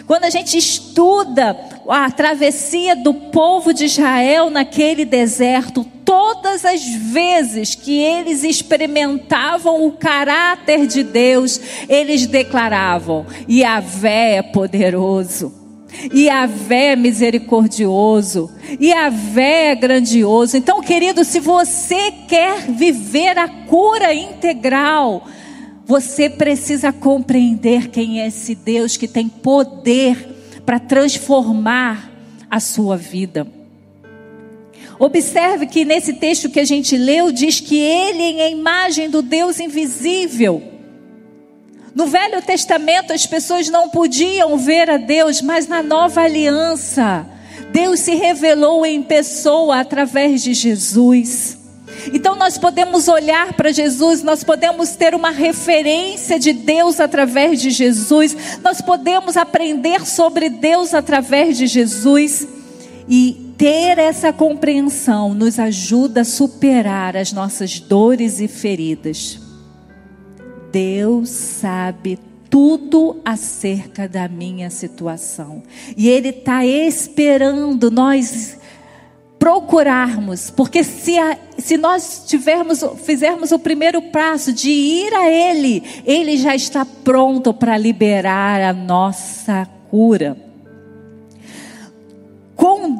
Quando 0.06 0.25
a 0.25 0.30
gente 0.30 0.56
estuda 0.58 1.58
a 1.89 2.12
travessia 2.12 2.96
do 2.96 3.13
povo 3.13 3.74
de 3.74 3.86
Israel 3.86 4.51
naquele 4.51 5.06
deserto, 5.06 5.84
todas 6.06 6.63
as 6.63 6.86
vezes 6.86 7.74
que 7.74 8.00
eles 8.00 8.44
experimentavam 8.44 9.84
o 9.86 9.94
caráter 9.94 10.86
de 10.86 11.03
Deus, 11.03 11.60
eles 11.89 12.27
declaravam: 12.27 13.25
Yahvé 13.50 14.36
é 14.36 14.41
poderoso. 14.44 15.61
E 16.14 16.30
a 16.30 16.46
vé 16.46 16.94
é 16.94 16.96
misericordioso. 16.96 18.50
E 18.80 18.92
a 18.94 19.10
vé 19.10 19.72
é 19.72 19.76
grandioso. 19.76 20.58
Então, 20.58 20.82
querido, 20.82 21.24
se 21.24 21.40
você 21.40 22.12
quer 22.28 22.62
viver 22.72 23.38
a 23.38 23.48
cura 23.48 24.14
integral, 24.14 25.28
você 25.86 26.30
precisa 26.30 26.92
compreender 26.94 27.90
quem 27.90 28.22
é 28.22 28.28
esse 28.28 28.56
Deus 28.56 28.96
que 28.96 29.08
tem 29.08 29.28
poder 29.28 30.28
para 30.66 30.80
transformar 30.80 32.12
a 32.50 32.60
sua 32.60 32.96
vida. 32.96 33.48
Observe 34.98 35.66
que 35.66 35.84
nesse 35.84 36.14
texto 36.14 36.50
que 36.50 36.60
a 36.60 36.64
gente 36.64 36.96
leu 36.96 37.32
diz 37.32 37.60
que 37.60 37.76
ele 37.76 38.40
é 38.40 38.46
a 38.46 38.50
imagem 38.50 39.10
do 39.10 39.22
Deus 39.22 39.60
invisível. 39.60 40.71
No 41.94 42.08
Velho 42.08 42.42
Testamento 42.42 43.12
as 43.12 43.26
pessoas 43.26 43.70
não 43.70 43.90
podiam 43.90 44.58
ver 44.58 44.90
a 44.90 44.98
Deus, 44.98 45.42
mas 45.42 45.68
na 45.68 45.84
nova 45.84 46.22
aliança, 46.22 47.26
Deus 47.72 48.00
se 48.00 48.16
revelou 48.16 48.86
em 48.86 49.04
pessoa 49.04 49.80
através 49.80 50.42
de 50.42 50.54
Jesus. 50.54 51.58
Então 52.14 52.36
nós 52.36 52.58
podemos 52.58 53.08
olhar 53.08 53.54
para 53.54 53.72
Jesus, 53.72 54.24
nós 54.24 54.44
podemos 54.44 54.92
ter 54.92 55.14
uma 55.14 55.30
referência 55.32 56.40
de 56.40 56.54
Deus 56.54 57.00
através 57.00 57.62
de 57.62 57.70
Jesus, 57.70 58.36
nós 58.64 58.82
podemos 58.82 59.38
aprender 59.38 60.06
sobre 60.06 60.50
Deus 60.50 60.94
através 60.94 61.58
de 61.58 61.68
Jesus 61.68 62.48
e 63.08 63.54
ter 63.58 64.00
essa 64.00 64.32
compreensão 64.32 65.34
nos 65.34 65.60
ajuda 65.60 66.22
a 66.22 66.26
superar 66.26 67.16
as 67.18 67.32
nossas 67.32 67.80
dores 67.80 68.40
e 68.40 68.48
feridas. 68.48 69.41
Deus 70.72 71.30
sabe 71.30 72.20
tudo 72.50 73.20
acerca 73.24 74.08
da 74.08 74.28
minha 74.28 74.70
situação. 74.70 75.63
E 75.96 76.10
Ele 76.10 76.30
está 76.30 76.66
esperando 76.66 77.92
nós 77.92 78.58
procurarmos, 79.38 80.51
porque 80.51 80.84
se, 80.84 81.18
a, 81.18 81.38
se 81.58 81.75
nós 81.78 82.24
tivermos, 82.28 82.84
fizermos 83.04 83.51
o 83.51 83.58
primeiro 83.58 84.01
passo 84.01 84.54
de 84.54 84.70
ir 84.70 85.13
a 85.13 85.30
Ele, 85.30 85.84
Ele 86.06 86.38
já 86.38 86.56
está 86.56 86.86
pronto 86.86 87.54
para 87.54 87.78
liberar 87.78 88.62
a 88.62 88.72
nossa 88.72 89.68
cura. 89.90 90.51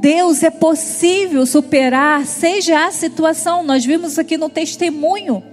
Deus 0.02 0.42
é 0.42 0.50
possível 0.50 1.46
superar, 1.46 2.26
seja 2.26 2.88
a 2.88 2.92
situação, 2.92 3.62
nós 3.62 3.86
vimos 3.86 4.18
aqui 4.18 4.36
no 4.36 4.50
testemunho. 4.50 5.44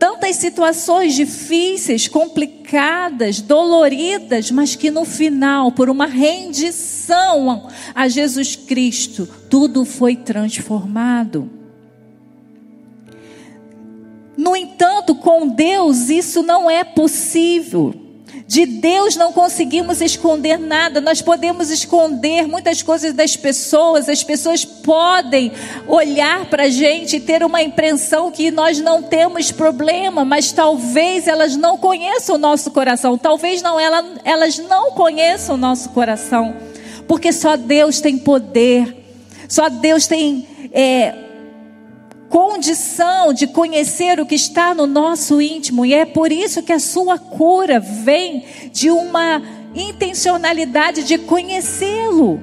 Tantas 0.00 0.36
situações 0.36 1.14
difíceis, 1.14 2.08
complicadas, 2.08 3.42
doloridas, 3.42 4.50
mas 4.50 4.74
que 4.74 4.90
no 4.90 5.04
final, 5.04 5.70
por 5.72 5.90
uma 5.90 6.06
rendição 6.06 7.68
a 7.94 8.08
Jesus 8.08 8.56
Cristo, 8.56 9.28
tudo 9.50 9.84
foi 9.84 10.16
transformado. 10.16 11.50
No 14.38 14.56
entanto, 14.56 15.14
com 15.14 15.46
Deus 15.46 16.08
isso 16.08 16.42
não 16.42 16.70
é 16.70 16.82
possível. 16.82 17.94
De 18.50 18.66
Deus 18.66 19.14
não 19.14 19.32
conseguimos 19.32 20.00
esconder 20.00 20.58
nada, 20.58 21.00
nós 21.00 21.22
podemos 21.22 21.70
esconder 21.70 22.48
muitas 22.48 22.82
coisas 22.82 23.14
das 23.14 23.36
pessoas, 23.36 24.08
as 24.08 24.24
pessoas 24.24 24.64
podem 24.64 25.52
olhar 25.86 26.46
para 26.46 26.64
a 26.64 26.68
gente 26.68 27.14
e 27.14 27.20
ter 27.20 27.44
uma 27.44 27.62
impressão 27.62 28.28
que 28.28 28.50
nós 28.50 28.80
não 28.80 29.04
temos 29.04 29.52
problema, 29.52 30.24
mas 30.24 30.50
talvez 30.50 31.28
elas 31.28 31.54
não 31.54 31.78
conheçam 31.78 32.34
o 32.34 32.38
nosso 32.38 32.72
coração, 32.72 33.16
talvez 33.16 33.62
não, 33.62 33.78
ela, 33.78 34.04
elas 34.24 34.58
não 34.58 34.90
conheçam 34.90 35.54
o 35.54 35.58
nosso 35.58 35.90
coração, 35.90 36.56
porque 37.06 37.32
só 37.32 37.56
Deus 37.56 38.00
tem 38.00 38.18
poder, 38.18 38.96
só 39.48 39.68
Deus 39.68 40.08
tem. 40.08 40.48
É, 40.72 41.29
condição 42.30 43.34
de 43.34 43.48
conhecer 43.48 44.20
o 44.20 44.24
que 44.24 44.36
está 44.36 44.72
no 44.72 44.86
nosso 44.86 45.42
íntimo, 45.42 45.84
e 45.84 45.92
é 45.92 46.06
por 46.06 46.30
isso 46.30 46.62
que 46.62 46.72
a 46.72 46.78
sua 46.78 47.18
cura 47.18 47.80
vem 47.80 48.44
de 48.72 48.88
uma 48.88 49.42
intencionalidade 49.74 51.02
de 51.02 51.18
conhecê-lo. 51.18 52.40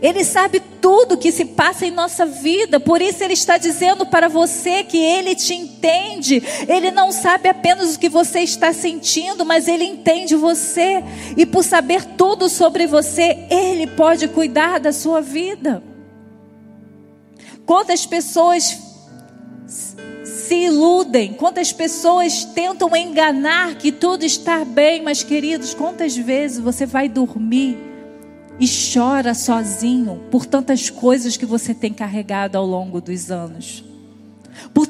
Ele 0.00 0.22
sabe 0.22 0.62
tudo 0.80 1.16
que 1.16 1.32
se 1.32 1.46
passa 1.46 1.86
em 1.86 1.90
nossa 1.90 2.26
vida, 2.26 2.78
por 2.78 3.02
isso 3.02 3.24
ele 3.24 3.32
está 3.32 3.58
dizendo 3.58 4.06
para 4.06 4.28
você 4.28 4.84
que 4.84 4.98
ele 4.98 5.34
te 5.34 5.54
entende. 5.54 6.42
Ele 6.68 6.90
não 6.90 7.10
sabe 7.10 7.48
apenas 7.48 7.94
o 7.94 7.98
que 7.98 8.08
você 8.08 8.40
está 8.40 8.72
sentindo, 8.72 9.44
mas 9.44 9.66
ele 9.66 9.84
entende 9.84 10.36
você, 10.36 11.02
e 11.36 11.44
por 11.44 11.64
saber 11.64 12.04
tudo 12.04 12.48
sobre 12.48 12.86
você, 12.86 13.46
ele 13.50 13.86
pode 13.86 14.28
cuidar 14.28 14.78
da 14.78 14.92
sua 14.92 15.20
vida. 15.20 15.82
Quantas 17.66 18.04
pessoas 18.04 18.78
se 19.66 20.54
iludem, 20.54 21.32
quantas 21.32 21.72
pessoas 21.72 22.44
tentam 22.44 22.94
enganar 22.94 23.76
que 23.76 23.90
tudo 23.90 24.24
está 24.24 24.64
bem, 24.64 25.02
mas 25.02 25.22
queridos, 25.22 25.72
quantas 25.72 26.16
vezes 26.16 26.58
você 26.58 26.84
vai 26.84 27.08
dormir 27.08 27.78
e 28.60 28.66
chora 28.68 29.34
sozinho 29.34 30.22
por 30.30 30.44
tantas 30.44 30.90
coisas 30.90 31.36
que 31.36 31.46
você 31.46 31.74
tem 31.74 31.92
carregado 31.92 32.56
ao 32.56 32.66
longo 32.66 33.00
dos 33.00 33.30
anos? 33.30 33.93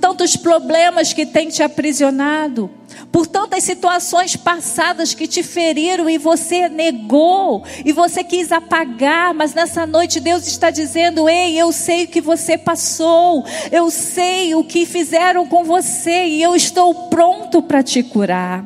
Tantos 0.04 0.36
problemas 0.36 1.14
que 1.14 1.24
tem 1.24 1.48
te 1.48 1.62
aprisionado, 1.62 2.70
por 3.10 3.26
tantas 3.26 3.64
situações 3.64 4.36
passadas 4.36 5.14
que 5.14 5.26
te 5.26 5.42
feriram 5.42 6.10
e 6.10 6.18
você 6.18 6.68
negou, 6.68 7.64
e 7.82 7.90
você 7.90 8.22
quis 8.22 8.52
apagar, 8.52 9.32
mas 9.32 9.54
nessa 9.54 9.86
noite 9.86 10.20
Deus 10.20 10.46
está 10.46 10.68
dizendo: 10.68 11.26
Ei, 11.26 11.58
eu 11.58 11.72
sei 11.72 12.04
o 12.04 12.08
que 12.08 12.20
você 12.20 12.58
passou, 12.58 13.46
eu 13.72 13.90
sei 13.90 14.54
o 14.54 14.62
que 14.62 14.84
fizeram 14.84 15.46
com 15.46 15.64
você, 15.64 16.26
e 16.26 16.42
eu 16.42 16.54
estou 16.54 17.08
pronto 17.08 17.62
para 17.62 17.82
te 17.82 18.02
curar. 18.02 18.62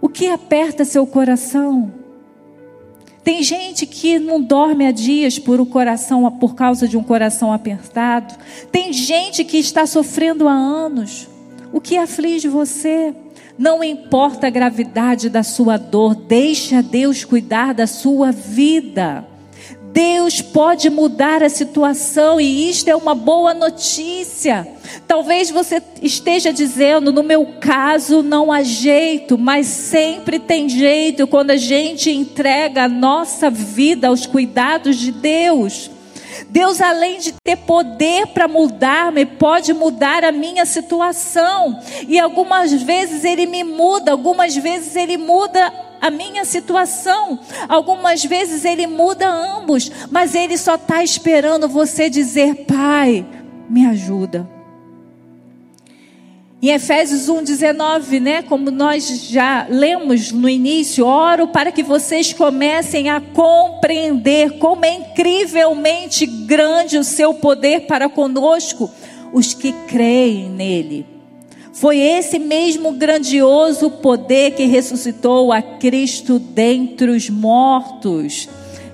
O 0.00 0.08
que 0.08 0.26
aperta 0.26 0.84
seu 0.84 1.06
coração? 1.06 2.05
Tem 3.26 3.42
gente 3.42 3.86
que 3.86 4.20
não 4.20 4.40
dorme 4.40 4.86
há 4.86 4.92
dias 4.92 5.36
por 5.36 5.60
o 5.60 5.66
coração, 5.66 6.30
por 6.38 6.54
causa 6.54 6.86
de 6.86 6.96
um 6.96 7.02
coração 7.02 7.52
apertado. 7.52 8.36
Tem 8.70 8.92
gente 8.92 9.42
que 9.42 9.56
está 9.56 9.84
sofrendo 9.84 10.46
há 10.46 10.52
anos. 10.52 11.26
O 11.72 11.80
que 11.80 11.96
aflige 11.96 12.46
você? 12.46 13.12
Não 13.58 13.82
importa 13.82 14.46
a 14.46 14.50
gravidade 14.50 15.28
da 15.28 15.42
sua 15.42 15.76
dor, 15.76 16.14
deixa 16.14 16.80
Deus 16.80 17.24
cuidar 17.24 17.74
da 17.74 17.88
sua 17.88 18.30
vida. 18.30 19.26
Deus 19.96 20.42
pode 20.42 20.90
mudar 20.90 21.42
a 21.42 21.48
situação 21.48 22.38
e 22.38 22.68
isto 22.68 22.86
é 22.86 22.94
uma 22.94 23.14
boa 23.14 23.54
notícia. 23.54 24.68
Talvez 25.08 25.50
você 25.50 25.82
esteja 26.02 26.52
dizendo, 26.52 27.10
no 27.10 27.22
meu 27.22 27.54
caso 27.58 28.22
não 28.22 28.52
há 28.52 28.62
jeito, 28.62 29.38
mas 29.38 29.66
sempre 29.66 30.38
tem 30.38 30.68
jeito 30.68 31.26
quando 31.26 31.52
a 31.52 31.56
gente 31.56 32.10
entrega 32.10 32.84
a 32.84 32.88
nossa 32.90 33.48
vida 33.48 34.08
aos 34.08 34.26
cuidados 34.26 34.96
de 34.96 35.10
Deus. 35.10 35.90
Deus, 36.50 36.82
além 36.82 37.18
de 37.18 37.32
ter 37.42 37.56
poder 37.56 38.26
para 38.26 38.46
mudar-me, 38.46 39.24
pode 39.24 39.72
mudar 39.72 40.24
a 40.24 40.30
minha 40.30 40.66
situação. 40.66 41.80
E 42.06 42.20
algumas 42.20 42.70
vezes 42.70 43.24
Ele 43.24 43.46
me 43.46 43.64
muda, 43.64 44.12
algumas 44.12 44.54
vezes 44.54 44.94
Ele 44.94 45.16
muda 45.16 45.72
a 46.06 46.10
minha 46.10 46.44
situação. 46.44 47.38
Algumas 47.68 48.24
vezes 48.24 48.64
ele 48.64 48.86
muda 48.86 49.28
ambos, 49.28 49.90
mas 50.10 50.34
ele 50.34 50.56
só 50.56 50.76
está 50.76 51.02
esperando 51.02 51.68
você 51.68 52.08
dizer: 52.08 52.66
Pai, 52.66 53.24
me 53.68 53.86
ajuda. 53.86 54.48
Em 56.62 56.70
Efésios 56.70 57.28
1,19, 57.28 58.20
né, 58.20 58.42
como 58.42 58.70
nós 58.70 59.28
já 59.28 59.66
lemos 59.68 60.32
no 60.32 60.48
início, 60.48 61.06
oro 61.06 61.48
para 61.48 61.70
que 61.70 61.82
vocês 61.82 62.32
comecem 62.32 63.10
a 63.10 63.20
compreender 63.20 64.58
como 64.58 64.84
é 64.84 64.94
incrivelmente 64.94 66.24
grande 66.24 66.96
o 66.96 67.04
seu 67.04 67.34
poder 67.34 67.86
para 67.86 68.08
conosco, 68.08 68.90
os 69.32 69.52
que 69.52 69.70
creem 69.86 70.48
nele. 70.48 71.15
Foi 71.76 71.98
esse 71.98 72.38
mesmo 72.38 72.92
grandioso 72.92 73.90
poder 73.90 74.52
que 74.52 74.64
ressuscitou 74.64 75.52
a 75.52 75.60
Cristo 75.60 76.38
dentre 76.38 77.10
os 77.10 77.28
mortos. 77.28 78.48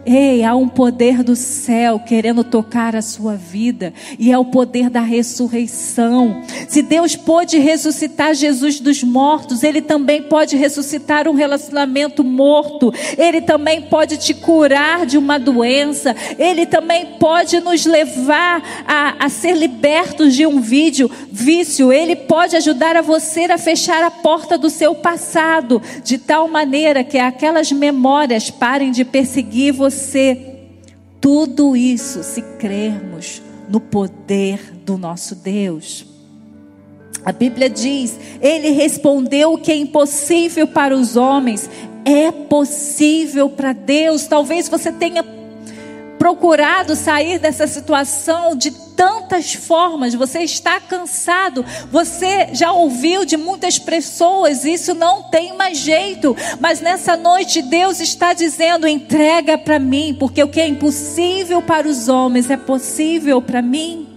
Ei, 0.05 0.43
há 0.43 0.57
um 0.57 0.67
poder 0.67 1.23
do 1.23 1.37
céu 1.37 2.01
querendo 2.01 2.43
tocar 2.43 2.97
a 2.97 3.03
sua 3.03 3.37
vida, 3.37 3.95
e 4.19 4.33
é 4.33 4.39
o 4.39 4.45
poder 4.45 4.91
da 4.91 5.01
ressurreição. 5.01 6.43
Se 6.69 6.83
Deus 6.83 7.15
pôde 7.15 7.57
ressuscitar 7.59 8.35
Jesus 8.35 8.81
dos 8.81 9.05
mortos, 9.05 9.63
Ele 9.63 9.81
também 9.81 10.23
pode 10.23 10.57
ressuscitar 10.57 11.29
um 11.29 11.35
relacionamento 11.35 12.25
morto, 12.25 12.93
Ele 13.17 13.41
também 13.41 13.83
pode 13.83 14.17
te 14.17 14.35
curar 14.35 15.07
de 15.07 15.17
uma 15.17 15.39
doença, 15.39 16.17
Ele 16.37 16.67
também 16.67 17.19
pode 17.21 17.61
nos 17.61 17.87
levar 17.87 18.85
a, 18.85 19.25
a 19.25 19.29
ser 19.29 19.57
libertos 19.57 20.35
de 20.35 20.45
um 20.45 20.61
vídeo, 20.61 21.09
vício, 21.31 21.93
Ele 21.93 22.17
pode 22.17 22.57
ajudar 22.57 22.97
a 22.97 23.03
você 23.03 23.43
a 23.43 23.59
fechar 23.59 24.03
a 24.03 24.11
porta 24.11 24.59
do 24.59 24.69
seu 24.69 24.97
passado, 24.97 25.81
de 26.03 26.19
tal 26.19 26.49
maneira 26.49 27.05
que 27.05 27.19
aquelas 27.19 27.71
memórias 27.71 28.51
parem 28.51 28.91
de 28.91 29.05
perseguir 29.05 29.73
você 29.73 29.92
você. 29.93 30.39
Tudo 31.21 31.77
isso 31.77 32.25
se 32.25 32.43
crermos 32.59 33.41
no 33.69 33.79
poder 33.81 34.59
do 34.85 34.99
nosso 34.99 35.37
Deus. 35.37 36.05
A 37.25 37.31
Bíblia 37.31 37.71
diz: 37.71 38.19
Ele 38.41 38.71
respondeu 38.71 39.53
o 39.53 39.59
que 39.59 39.71
é 39.71 39.77
impossível 39.77 40.67
para 40.67 40.97
os 40.97 41.17
homens, 41.17 41.71
é 42.05 42.33
possível 42.33 43.49
para 43.49 43.73
Deus. 43.73 44.27
Talvez 44.27 44.69
você 44.69 44.91
tenha 44.91 45.23
procurado 46.23 46.95
sair 46.95 47.41
dessa 47.41 47.67
situação 47.67 48.55
de 48.55 48.71
tantas 48.71 49.55
formas, 49.55 50.15
você 50.15 50.39
está 50.39 50.79
cansado, 50.79 51.65
você 51.91 52.51
já 52.53 52.71
ouviu 52.71 53.25
de 53.25 53.37
muitas 53.37 53.77
pessoas, 53.77 54.65
isso 54.65 54.95
não 54.95 55.25
tem 55.25 55.57
mais 55.57 55.79
jeito, 55.79 56.37
mas 56.61 56.81
nessa 56.81 57.17
noite 57.17 57.61
Deus 57.61 57.99
está 57.99 58.33
dizendo: 58.35 58.87
entrega 58.87 59.59
para 59.59 59.81
mim, 59.81 60.17
porque 60.17 60.41
o 60.41 60.49
que 60.49 60.61
é 60.61 60.69
impossível 60.69 61.61
para 61.61 61.89
os 61.89 62.09
homens 62.09 62.49
é 62.51 62.57
possível 62.57 63.43
para 63.43 63.61
mim. 63.61 64.09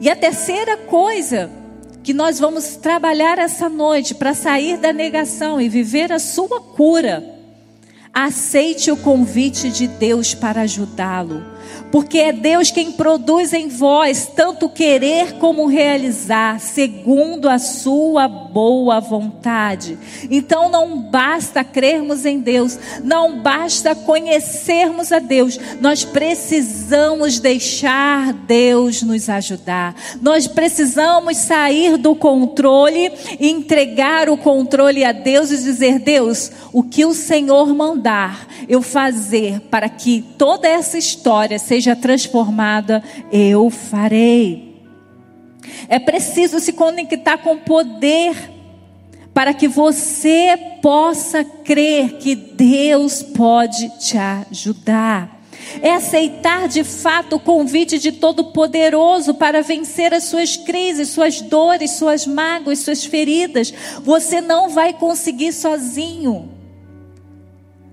E 0.00 0.08
a 0.08 0.14
terceira 0.14 0.76
coisa 0.76 1.50
que 2.00 2.14
nós 2.14 2.38
vamos 2.38 2.76
trabalhar 2.76 3.40
essa 3.40 3.68
noite 3.68 4.14
para 4.14 4.34
sair 4.34 4.76
da 4.76 4.92
negação 4.92 5.60
e 5.60 5.68
viver 5.68 6.12
a 6.12 6.20
sua 6.20 6.60
cura 6.60 7.37
Aceite 8.20 8.90
o 8.90 8.96
convite 8.96 9.70
de 9.70 9.86
Deus 9.86 10.34
para 10.34 10.62
ajudá-lo. 10.62 11.40
Porque 11.90 12.18
é 12.18 12.32
Deus 12.32 12.70
quem 12.70 12.92
produz 12.92 13.52
em 13.52 13.68
vós 13.68 14.30
tanto 14.34 14.68
querer 14.68 15.34
como 15.34 15.66
realizar, 15.66 16.60
segundo 16.60 17.48
a 17.48 17.58
sua 17.58 18.28
boa 18.28 19.00
vontade. 19.00 19.98
Então 20.30 20.68
não 20.68 21.00
basta 21.02 21.64
crermos 21.64 22.24
em 22.24 22.40
Deus, 22.40 22.78
não 23.02 23.40
basta 23.40 23.94
conhecermos 23.94 25.12
a 25.12 25.18
Deus, 25.18 25.58
nós 25.80 26.04
precisamos 26.04 27.38
deixar 27.38 28.32
Deus 28.32 29.02
nos 29.02 29.28
ajudar. 29.28 29.94
Nós 30.20 30.46
precisamos 30.46 31.36
sair 31.38 31.96
do 31.96 32.14
controle 32.14 33.12
entregar 33.40 34.28
o 34.28 34.36
controle 34.36 35.04
a 35.04 35.12
Deus 35.12 35.50
e 35.50 35.56
dizer: 35.56 35.98
Deus, 35.98 36.50
o 36.72 36.82
que 36.82 37.04
o 37.04 37.14
Senhor 37.14 37.74
mandar 37.74 38.46
eu 38.68 38.82
fazer 38.82 39.60
para 39.70 39.88
que 39.88 40.22
toda 40.36 40.68
essa 40.68 40.98
história 40.98 41.58
seja 41.58 41.77
seja 41.78 41.94
transformada, 41.94 43.02
eu 43.32 43.70
farei. 43.70 44.76
É 45.88 45.98
preciso 45.98 46.58
se 46.58 46.72
conectar 46.72 47.38
com 47.38 47.56
poder 47.58 48.34
para 49.32 49.54
que 49.54 49.68
você 49.68 50.58
possa 50.82 51.44
crer 51.44 52.18
que 52.18 52.34
Deus 52.34 53.22
pode 53.22 53.88
te 54.00 54.18
ajudar. 54.18 55.38
É 55.80 55.92
aceitar 55.92 56.66
de 56.66 56.82
fato 56.82 57.36
o 57.36 57.40
convite 57.40 57.98
de 57.98 58.10
Todo-Poderoso 58.10 59.34
para 59.34 59.62
vencer 59.62 60.12
as 60.12 60.24
suas 60.24 60.56
crises, 60.56 61.10
suas 61.10 61.40
dores, 61.40 61.92
suas 61.92 62.26
mágoas, 62.26 62.80
suas 62.80 63.04
feridas. 63.04 63.72
Você 64.02 64.40
não 64.40 64.70
vai 64.70 64.92
conseguir 64.94 65.52
sozinho. 65.52 66.50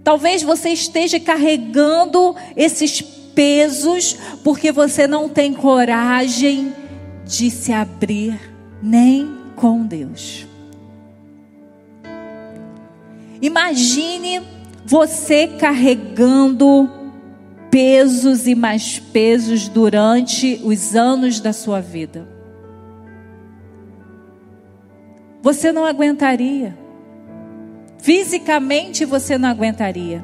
Talvez 0.04 0.42
você 0.42 0.70
esteja 0.70 1.20
carregando 1.20 2.36
esses 2.56 3.02
pesos, 3.36 4.18
porque 4.44 4.72
você 4.72 5.06
não 5.06 5.30
tem 5.30 5.54
coragem 5.54 6.74
de 7.26 7.52
se 7.52 7.72
abrir 7.72 8.40
nem 8.82 9.36
com 9.56 9.86
Deus. 9.86 10.48
Imagine 13.42 14.42
você 14.86 15.48
carregando 15.48 16.90
pesos 17.70 18.48
e 18.48 18.56
mais 18.56 19.00
pesos 19.00 19.68
durante 19.68 20.62
os 20.64 20.96
anos 20.96 21.40
da 21.42 21.52
sua 21.52 21.82
vida. 21.82 22.28
Você 25.42 25.72
não 25.72 25.86
aguentaria. 25.86 26.76
Fisicamente 28.00 29.04
você 29.04 29.38
não 29.38 29.50
aguentaria. 29.50 30.24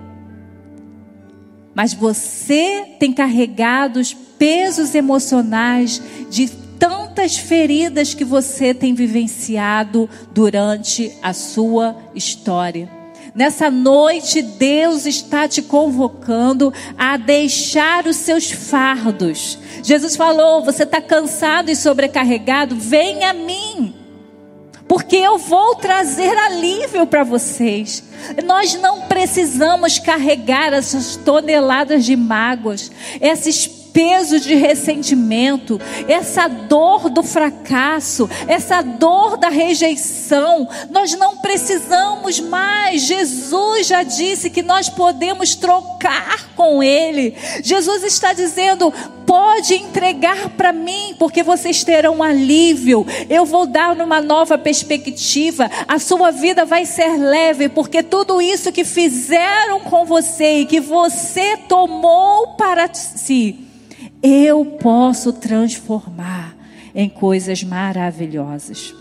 Mas 1.73 1.93
você 1.93 2.95
tem 2.99 3.13
carregado 3.13 3.99
os 3.99 4.13
pesos 4.13 4.93
emocionais 4.95 6.01
de 6.29 6.49
tantas 6.79 7.37
feridas 7.37 8.13
que 8.13 8.25
você 8.25 8.73
tem 8.73 8.93
vivenciado 8.93 10.09
durante 10.33 11.11
a 11.21 11.31
sua 11.31 11.95
história. 12.15 12.89
Nessa 13.33 13.69
noite, 13.71 14.41
Deus 14.41 15.05
está 15.05 15.47
te 15.47 15.61
convocando 15.61 16.73
a 16.97 17.15
deixar 17.15 18.05
os 18.05 18.17
seus 18.17 18.51
fardos. 18.51 19.57
Jesus 19.83 20.15
falou: 20.17 20.65
Você 20.65 20.83
está 20.83 20.99
cansado 20.99 21.69
e 21.69 21.75
sobrecarregado? 21.75 22.75
Vem 22.75 23.23
a 23.23 23.33
mim 23.33 24.00
porque 24.91 25.15
eu 25.15 25.37
vou 25.37 25.75
trazer 25.75 26.37
alívio 26.37 27.07
para 27.07 27.23
vocês. 27.23 28.03
Nós 28.43 28.75
não 28.75 29.03
precisamos 29.03 29.97
carregar 29.97 30.73
essas 30.73 31.15
toneladas 31.15 32.03
de 32.03 32.17
mágoas, 32.17 32.91
esses 33.21 33.67
peso 33.93 34.39
de 34.39 34.55
ressentimento, 34.55 35.79
essa 36.07 36.47
dor 36.47 37.09
do 37.09 37.23
fracasso, 37.23 38.29
essa 38.47 38.81
dor 38.81 39.37
da 39.37 39.49
rejeição. 39.49 40.67
Nós 40.89 41.13
não 41.13 41.37
precisamos 41.37 42.39
mais. 42.39 43.03
Jesus 43.03 43.87
já 43.87 44.03
disse 44.03 44.49
que 44.49 44.61
nós 44.61 44.89
podemos 44.89 45.55
trocar 45.55 46.49
com 46.55 46.81
Ele. 46.81 47.35
Jesus 47.63 48.03
está 48.03 48.33
dizendo: 48.33 48.93
pode 49.31 49.75
entregar 49.75 50.49
para 50.57 50.73
mim, 50.73 51.15
porque 51.17 51.41
vocês 51.41 51.85
terão 51.85 52.21
alívio. 52.21 53.05
Eu 53.29 53.45
vou 53.45 53.65
dar 53.65 53.95
uma 53.95 54.19
nova 54.19 54.57
perspectiva. 54.57 55.71
A 55.87 55.97
sua 55.99 56.31
vida 56.31 56.65
vai 56.65 56.85
ser 56.85 57.15
leve, 57.15 57.69
porque 57.69 58.03
tudo 58.03 58.41
isso 58.41 58.73
que 58.73 58.83
fizeram 58.83 59.79
com 59.79 60.03
você 60.03 60.59
e 60.59 60.65
que 60.65 60.81
você 60.81 61.55
tomou 61.55 62.55
para 62.57 62.93
si 62.93 63.71
eu 64.21 64.65
posso 64.65 65.33
transformar 65.33 66.55
em 66.93 67.09
coisas 67.09 67.63
maravilhosas. 67.63 68.93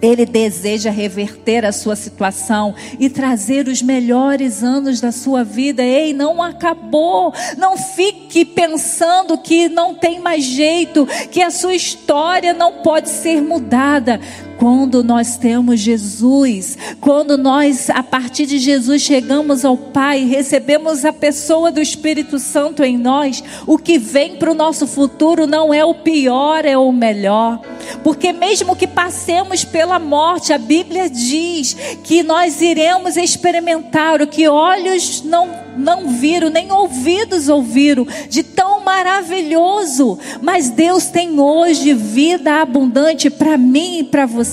Ele 0.00 0.26
deseja 0.26 0.90
reverter 0.90 1.64
a 1.64 1.72
sua 1.72 1.96
situação 1.96 2.74
e 2.98 3.08
trazer 3.08 3.68
os 3.68 3.82
melhores 3.82 4.62
anos 4.62 5.00
da 5.00 5.12
sua 5.12 5.44
vida. 5.44 5.82
Ei, 5.82 6.12
não 6.12 6.42
acabou. 6.42 7.32
Não 7.56 7.76
fique 7.76 8.44
pensando 8.44 9.38
que 9.38 9.68
não 9.68 9.94
tem 9.94 10.20
mais 10.20 10.44
jeito, 10.44 11.06
que 11.30 11.42
a 11.42 11.50
sua 11.50 11.74
história 11.74 12.52
não 12.52 12.82
pode 12.82 13.08
ser 13.08 13.40
mudada. 13.40 14.20
Quando 14.58 15.04
nós 15.04 15.36
temos 15.36 15.80
Jesus, 15.80 16.78
quando 17.00 17.36
nós, 17.36 17.90
a 17.90 18.02
partir 18.02 18.46
de 18.46 18.58
Jesus, 18.58 19.02
chegamos 19.02 19.64
ao 19.64 19.76
Pai, 19.76 20.24
recebemos 20.24 21.04
a 21.04 21.12
pessoa 21.12 21.70
do 21.70 21.80
Espírito 21.80 22.38
Santo 22.38 22.82
em 22.82 22.96
nós, 22.96 23.42
o 23.66 23.76
que 23.76 23.98
vem 23.98 24.36
para 24.36 24.50
o 24.50 24.54
nosso 24.54 24.86
futuro 24.86 25.46
não 25.46 25.72
é 25.72 25.84
o 25.84 25.94
pior, 25.94 26.64
é 26.64 26.76
o 26.76 26.90
melhor. 26.90 27.60
Porque 28.02 28.32
mesmo 28.32 28.74
que 28.74 28.86
passemos 28.86 29.64
pela 29.64 29.98
morte, 29.98 30.52
a 30.52 30.58
Bíblia 30.58 31.10
diz 31.10 31.76
que 32.02 32.22
nós 32.22 32.60
iremos 32.60 33.16
experimentar 33.16 34.22
o 34.22 34.26
que 34.26 34.48
olhos 34.48 35.22
não 35.22 35.66
não 35.76 36.08
viram, 36.08 36.48
nem 36.48 36.72
ouvidos 36.72 37.50
ouviram, 37.50 38.06
de 38.30 38.42
tão 38.42 38.80
maravilhoso. 38.80 40.18
Mas 40.40 40.70
Deus 40.70 41.06
tem 41.06 41.38
hoje 41.38 41.92
vida 41.92 42.62
abundante 42.62 43.28
para 43.28 43.58
mim 43.58 43.98
e 43.98 44.04
para 44.04 44.24
você. 44.24 44.45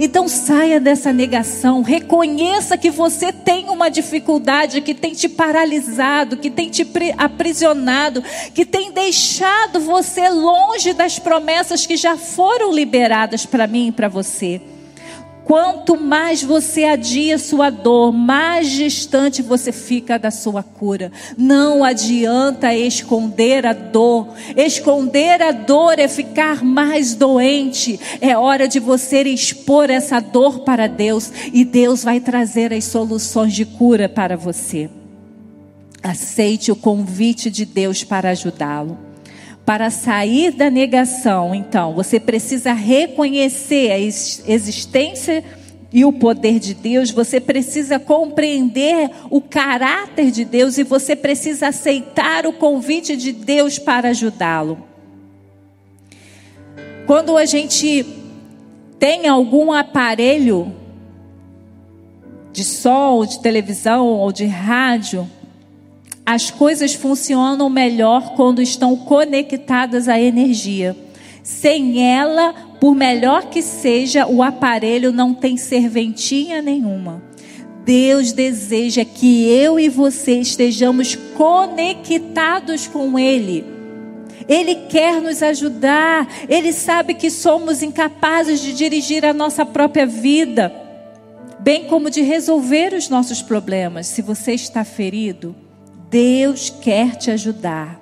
Então 0.00 0.28
saia 0.28 0.80
dessa 0.80 1.12
negação, 1.12 1.82
reconheça 1.82 2.78
que 2.78 2.90
você 2.90 3.32
tem 3.32 3.68
uma 3.68 3.88
dificuldade 3.88 4.80
que 4.80 4.94
tem 4.94 5.12
te 5.12 5.28
paralisado, 5.28 6.36
que 6.36 6.50
tem 6.50 6.70
te 6.70 6.86
aprisionado, 7.16 8.22
que 8.54 8.64
tem 8.64 8.92
deixado 8.92 9.80
você 9.80 10.28
longe 10.28 10.92
das 10.92 11.18
promessas 11.18 11.86
que 11.86 11.96
já 11.96 12.16
foram 12.16 12.72
liberadas 12.72 13.44
para 13.44 13.66
mim 13.66 13.88
e 13.88 13.92
para 13.92 14.08
você. 14.08 14.60
Quanto 15.46 15.96
mais 15.96 16.42
você 16.42 16.82
adia 16.82 17.38
sua 17.38 17.70
dor, 17.70 18.12
mais 18.12 18.68
distante 18.68 19.42
você 19.42 19.70
fica 19.70 20.18
da 20.18 20.28
sua 20.28 20.60
cura. 20.60 21.12
Não 21.38 21.84
adianta 21.84 22.74
esconder 22.74 23.64
a 23.64 23.72
dor. 23.72 24.26
Esconder 24.56 25.40
a 25.40 25.52
dor 25.52 26.00
é 26.00 26.08
ficar 26.08 26.64
mais 26.64 27.14
doente. 27.14 28.00
É 28.20 28.36
hora 28.36 28.66
de 28.66 28.80
você 28.80 29.22
expor 29.22 29.88
essa 29.88 30.18
dor 30.18 30.64
para 30.64 30.88
Deus 30.88 31.30
e 31.52 31.64
Deus 31.64 32.02
vai 32.02 32.18
trazer 32.18 32.72
as 32.72 32.82
soluções 32.82 33.54
de 33.54 33.64
cura 33.64 34.08
para 34.08 34.36
você. 34.36 34.90
Aceite 36.02 36.72
o 36.72 36.76
convite 36.76 37.52
de 37.52 37.64
Deus 37.64 38.02
para 38.02 38.30
ajudá-lo. 38.30 38.98
Para 39.66 39.90
sair 39.90 40.52
da 40.52 40.70
negação, 40.70 41.52
então, 41.52 41.92
você 41.92 42.20
precisa 42.20 42.72
reconhecer 42.72 43.90
a 43.90 43.98
existência 43.98 45.42
e 45.92 46.04
o 46.04 46.12
poder 46.12 46.60
de 46.60 46.72
Deus, 46.72 47.10
você 47.10 47.40
precisa 47.40 47.98
compreender 47.98 49.10
o 49.28 49.40
caráter 49.40 50.30
de 50.30 50.44
Deus 50.44 50.78
e 50.78 50.84
você 50.84 51.16
precisa 51.16 51.68
aceitar 51.68 52.46
o 52.46 52.52
convite 52.52 53.16
de 53.16 53.32
Deus 53.32 53.76
para 53.76 54.10
ajudá-lo. 54.10 54.84
Quando 57.04 57.36
a 57.36 57.44
gente 57.44 58.06
tem 59.00 59.26
algum 59.26 59.72
aparelho 59.72 60.72
de 62.52 62.62
som, 62.62 63.24
de 63.26 63.40
televisão 63.40 64.06
ou 64.06 64.30
de 64.30 64.46
rádio, 64.46 65.28
as 66.26 66.50
coisas 66.50 66.92
funcionam 66.92 67.70
melhor 67.70 68.34
quando 68.34 68.60
estão 68.60 68.96
conectadas 68.96 70.08
à 70.08 70.20
energia. 70.20 70.96
Sem 71.44 72.02
ela, 72.02 72.52
por 72.80 72.96
melhor 72.96 73.44
que 73.48 73.62
seja, 73.62 74.26
o 74.26 74.42
aparelho 74.42 75.12
não 75.12 75.32
tem 75.32 75.56
serventinha 75.56 76.60
nenhuma. 76.60 77.22
Deus 77.84 78.32
deseja 78.32 79.04
que 79.04 79.48
eu 79.48 79.78
e 79.78 79.88
você 79.88 80.40
estejamos 80.40 81.14
conectados 81.36 82.88
com 82.88 83.16
Ele. 83.16 83.64
Ele 84.48 84.74
quer 84.88 85.22
nos 85.22 85.40
ajudar. 85.40 86.26
Ele 86.48 86.72
sabe 86.72 87.14
que 87.14 87.30
somos 87.30 87.84
incapazes 87.84 88.60
de 88.60 88.72
dirigir 88.72 89.24
a 89.24 89.32
nossa 89.32 89.64
própria 89.64 90.04
vida, 90.04 90.74
bem 91.60 91.84
como 91.84 92.10
de 92.10 92.22
resolver 92.22 92.92
os 92.92 93.08
nossos 93.08 93.40
problemas. 93.40 94.08
Se 94.08 94.20
você 94.20 94.52
está 94.52 94.82
ferido, 94.82 95.54
Deus 96.10 96.70
quer 96.70 97.16
te 97.16 97.30
ajudar. 97.30 98.00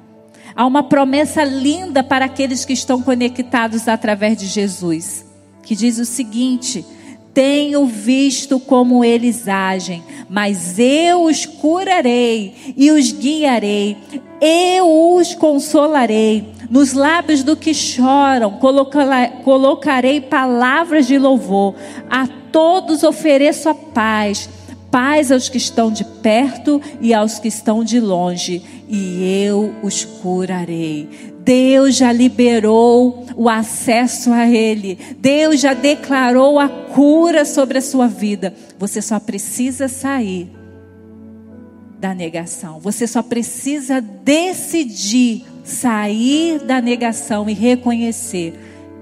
Há 0.54 0.66
uma 0.66 0.84
promessa 0.84 1.42
linda 1.42 2.02
para 2.02 2.26
aqueles 2.26 2.64
que 2.64 2.72
estão 2.72 3.02
conectados 3.02 3.88
através 3.88 4.38
de 4.38 4.46
Jesus, 4.46 5.26
que 5.62 5.74
diz 5.74 5.98
o 5.98 6.04
seguinte: 6.04 6.84
tenho 7.32 7.84
visto 7.86 8.60
como 8.60 9.04
eles 9.04 9.48
agem, 9.48 10.04
mas 10.30 10.78
eu 10.78 11.24
os 11.24 11.44
curarei 11.44 12.74
e 12.76 12.92
os 12.92 13.10
guiarei, 13.10 13.96
eu 14.40 15.16
os 15.16 15.34
consolarei. 15.34 16.54
Nos 16.70 16.92
lábios 16.92 17.42
do 17.42 17.56
que 17.56 17.74
choram, 17.74 18.58
colocarei 19.44 20.20
palavras 20.20 21.06
de 21.06 21.18
louvor. 21.18 21.74
A 22.08 22.26
todos 22.50 23.02
ofereço 23.02 23.68
a 23.68 23.74
paz 23.74 24.48
paz 24.94 25.32
aos 25.32 25.48
que 25.48 25.56
estão 25.56 25.90
de 25.90 26.04
perto 26.04 26.80
e 27.00 27.12
aos 27.12 27.40
que 27.40 27.48
estão 27.48 27.82
de 27.82 27.98
longe, 27.98 28.62
e 28.88 29.44
eu 29.44 29.74
os 29.82 30.04
curarei. 30.04 31.32
Deus 31.40 31.96
já 31.96 32.12
liberou 32.12 33.26
o 33.34 33.48
acesso 33.48 34.32
a 34.32 34.48
Ele. 34.48 34.96
Deus 35.18 35.60
já 35.60 35.74
declarou 35.74 36.60
a 36.60 36.68
cura 36.68 37.44
sobre 37.44 37.78
a 37.78 37.82
sua 37.82 38.06
vida. 38.06 38.54
Você 38.78 39.02
só 39.02 39.18
precisa 39.18 39.88
sair 39.88 40.48
da 41.98 42.14
negação. 42.14 42.78
Você 42.78 43.08
só 43.08 43.20
precisa 43.20 44.00
decidir 44.00 45.44
sair 45.64 46.60
da 46.60 46.80
negação 46.80 47.50
e 47.50 47.52
reconhecer: 47.52 48.54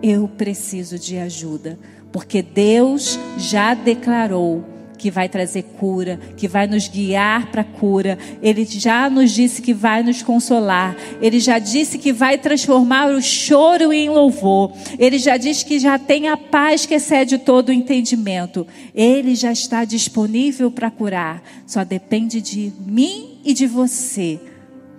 eu 0.02 0.26
preciso 0.26 0.98
de 0.98 1.18
ajuda. 1.18 1.78
Porque 2.11 2.40
Deus 2.40 3.18
já 3.37 3.74
declarou 3.74 4.72
que 5.03 5.11
vai 5.11 5.29
trazer 5.29 5.65
cura, 5.81 6.17
que 6.37 6.47
vai 6.47 6.69
nos 6.69 6.87
guiar 6.87 7.51
para 7.51 7.62
a 7.62 7.65
cura. 7.65 8.17
Ele 8.41 8.65
já 8.65 9.11
nos 9.11 9.33
disse 9.33 9.61
que 9.61 9.75
vai 9.75 10.01
nos 10.01 10.23
consolar. 10.23 10.97
Ele 11.21 11.41
já 11.41 11.59
disse 11.59 11.99
que 11.99 12.12
vai 12.12 12.38
transformar 12.38 13.09
o 13.09 13.21
choro 13.21 13.93
em 13.93 14.09
louvor. 14.09 14.73
Ele 15.01 15.19
já 15.19 15.37
disse 15.37 15.65
que 15.65 15.81
já 15.81 15.99
tem 15.99 16.29
a 16.29 16.37
paz 16.37 16.87
que 16.87 16.95
excede 16.95 17.37
todo 17.37 17.71
o 17.71 17.73
entendimento. 17.73 18.65
Ele 18.95 19.35
já 19.35 19.51
está 19.51 19.85
disponível 19.85 20.71
para 20.71 20.88
curar. 20.88 21.43
Só 21.67 21.83
depende 21.83 22.41
de 22.41 22.73
mim 22.87 23.41
e 23.45 23.53
de 23.53 23.67
você 23.67 24.38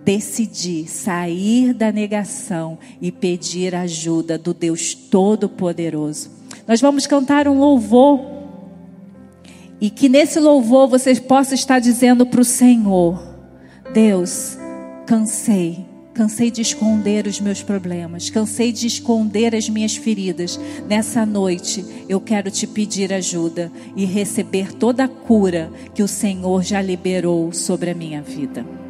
decidir 0.03 0.85
sair 0.89 1.73
da 1.73 1.93
negação 1.93 2.77
e 3.01 3.09
pedir 3.09 3.73
ajuda 3.73 4.37
do 4.37 4.53
Deus 4.53 4.93
Todo-Poderoso. 4.93 6.29
Nós 6.67 6.81
vamos 6.81 7.07
cantar 7.07 7.47
um 7.47 7.57
louvor 7.57 8.42
e 9.79 9.89
que 9.89 10.07
nesse 10.09 10.39
louvor 10.39 10.87
você 10.87 11.15
possa 11.15 11.55
estar 11.55 11.79
dizendo 11.79 12.25
para 12.25 12.41
o 12.41 12.45
Senhor: 12.45 13.21
Deus, 13.93 14.57
cansei. 15.05 15.93
Cansei 16.13 16.51
de 16.51 16.61
esconder 16.61 17.25
os 17.25 17.41
meus 17.41 17.63
problemas, 17.63 18.29
cansei 18.29 18.71
de 18.71 18.85
esconder 18.85 19.55
as 19.55 19.67
minhas 19.67 19.95
feridas. 19.95 20.59
Nessa 20.87 21.25
noite 21.25 21.83
eu 22.07 22.21
quero 22.21 22.51
te 22.51 22.67
pedir 22.67 23.11
ajuda 23.11 23.71
e 23.95 24.05
receber 24.05 24.71
toda 24.73 25.05
a 25.05 25.07
cura 25.07 25.71
que 25.95 26.03
o 26.03 26.07
Senhor 26.07 26.61
já 26.61 26.79
liberou 26.83 27.51
sobre 27.51 27.89
a 27.89 27.95
minha 27.95 28.21
vida. 28.21 28.82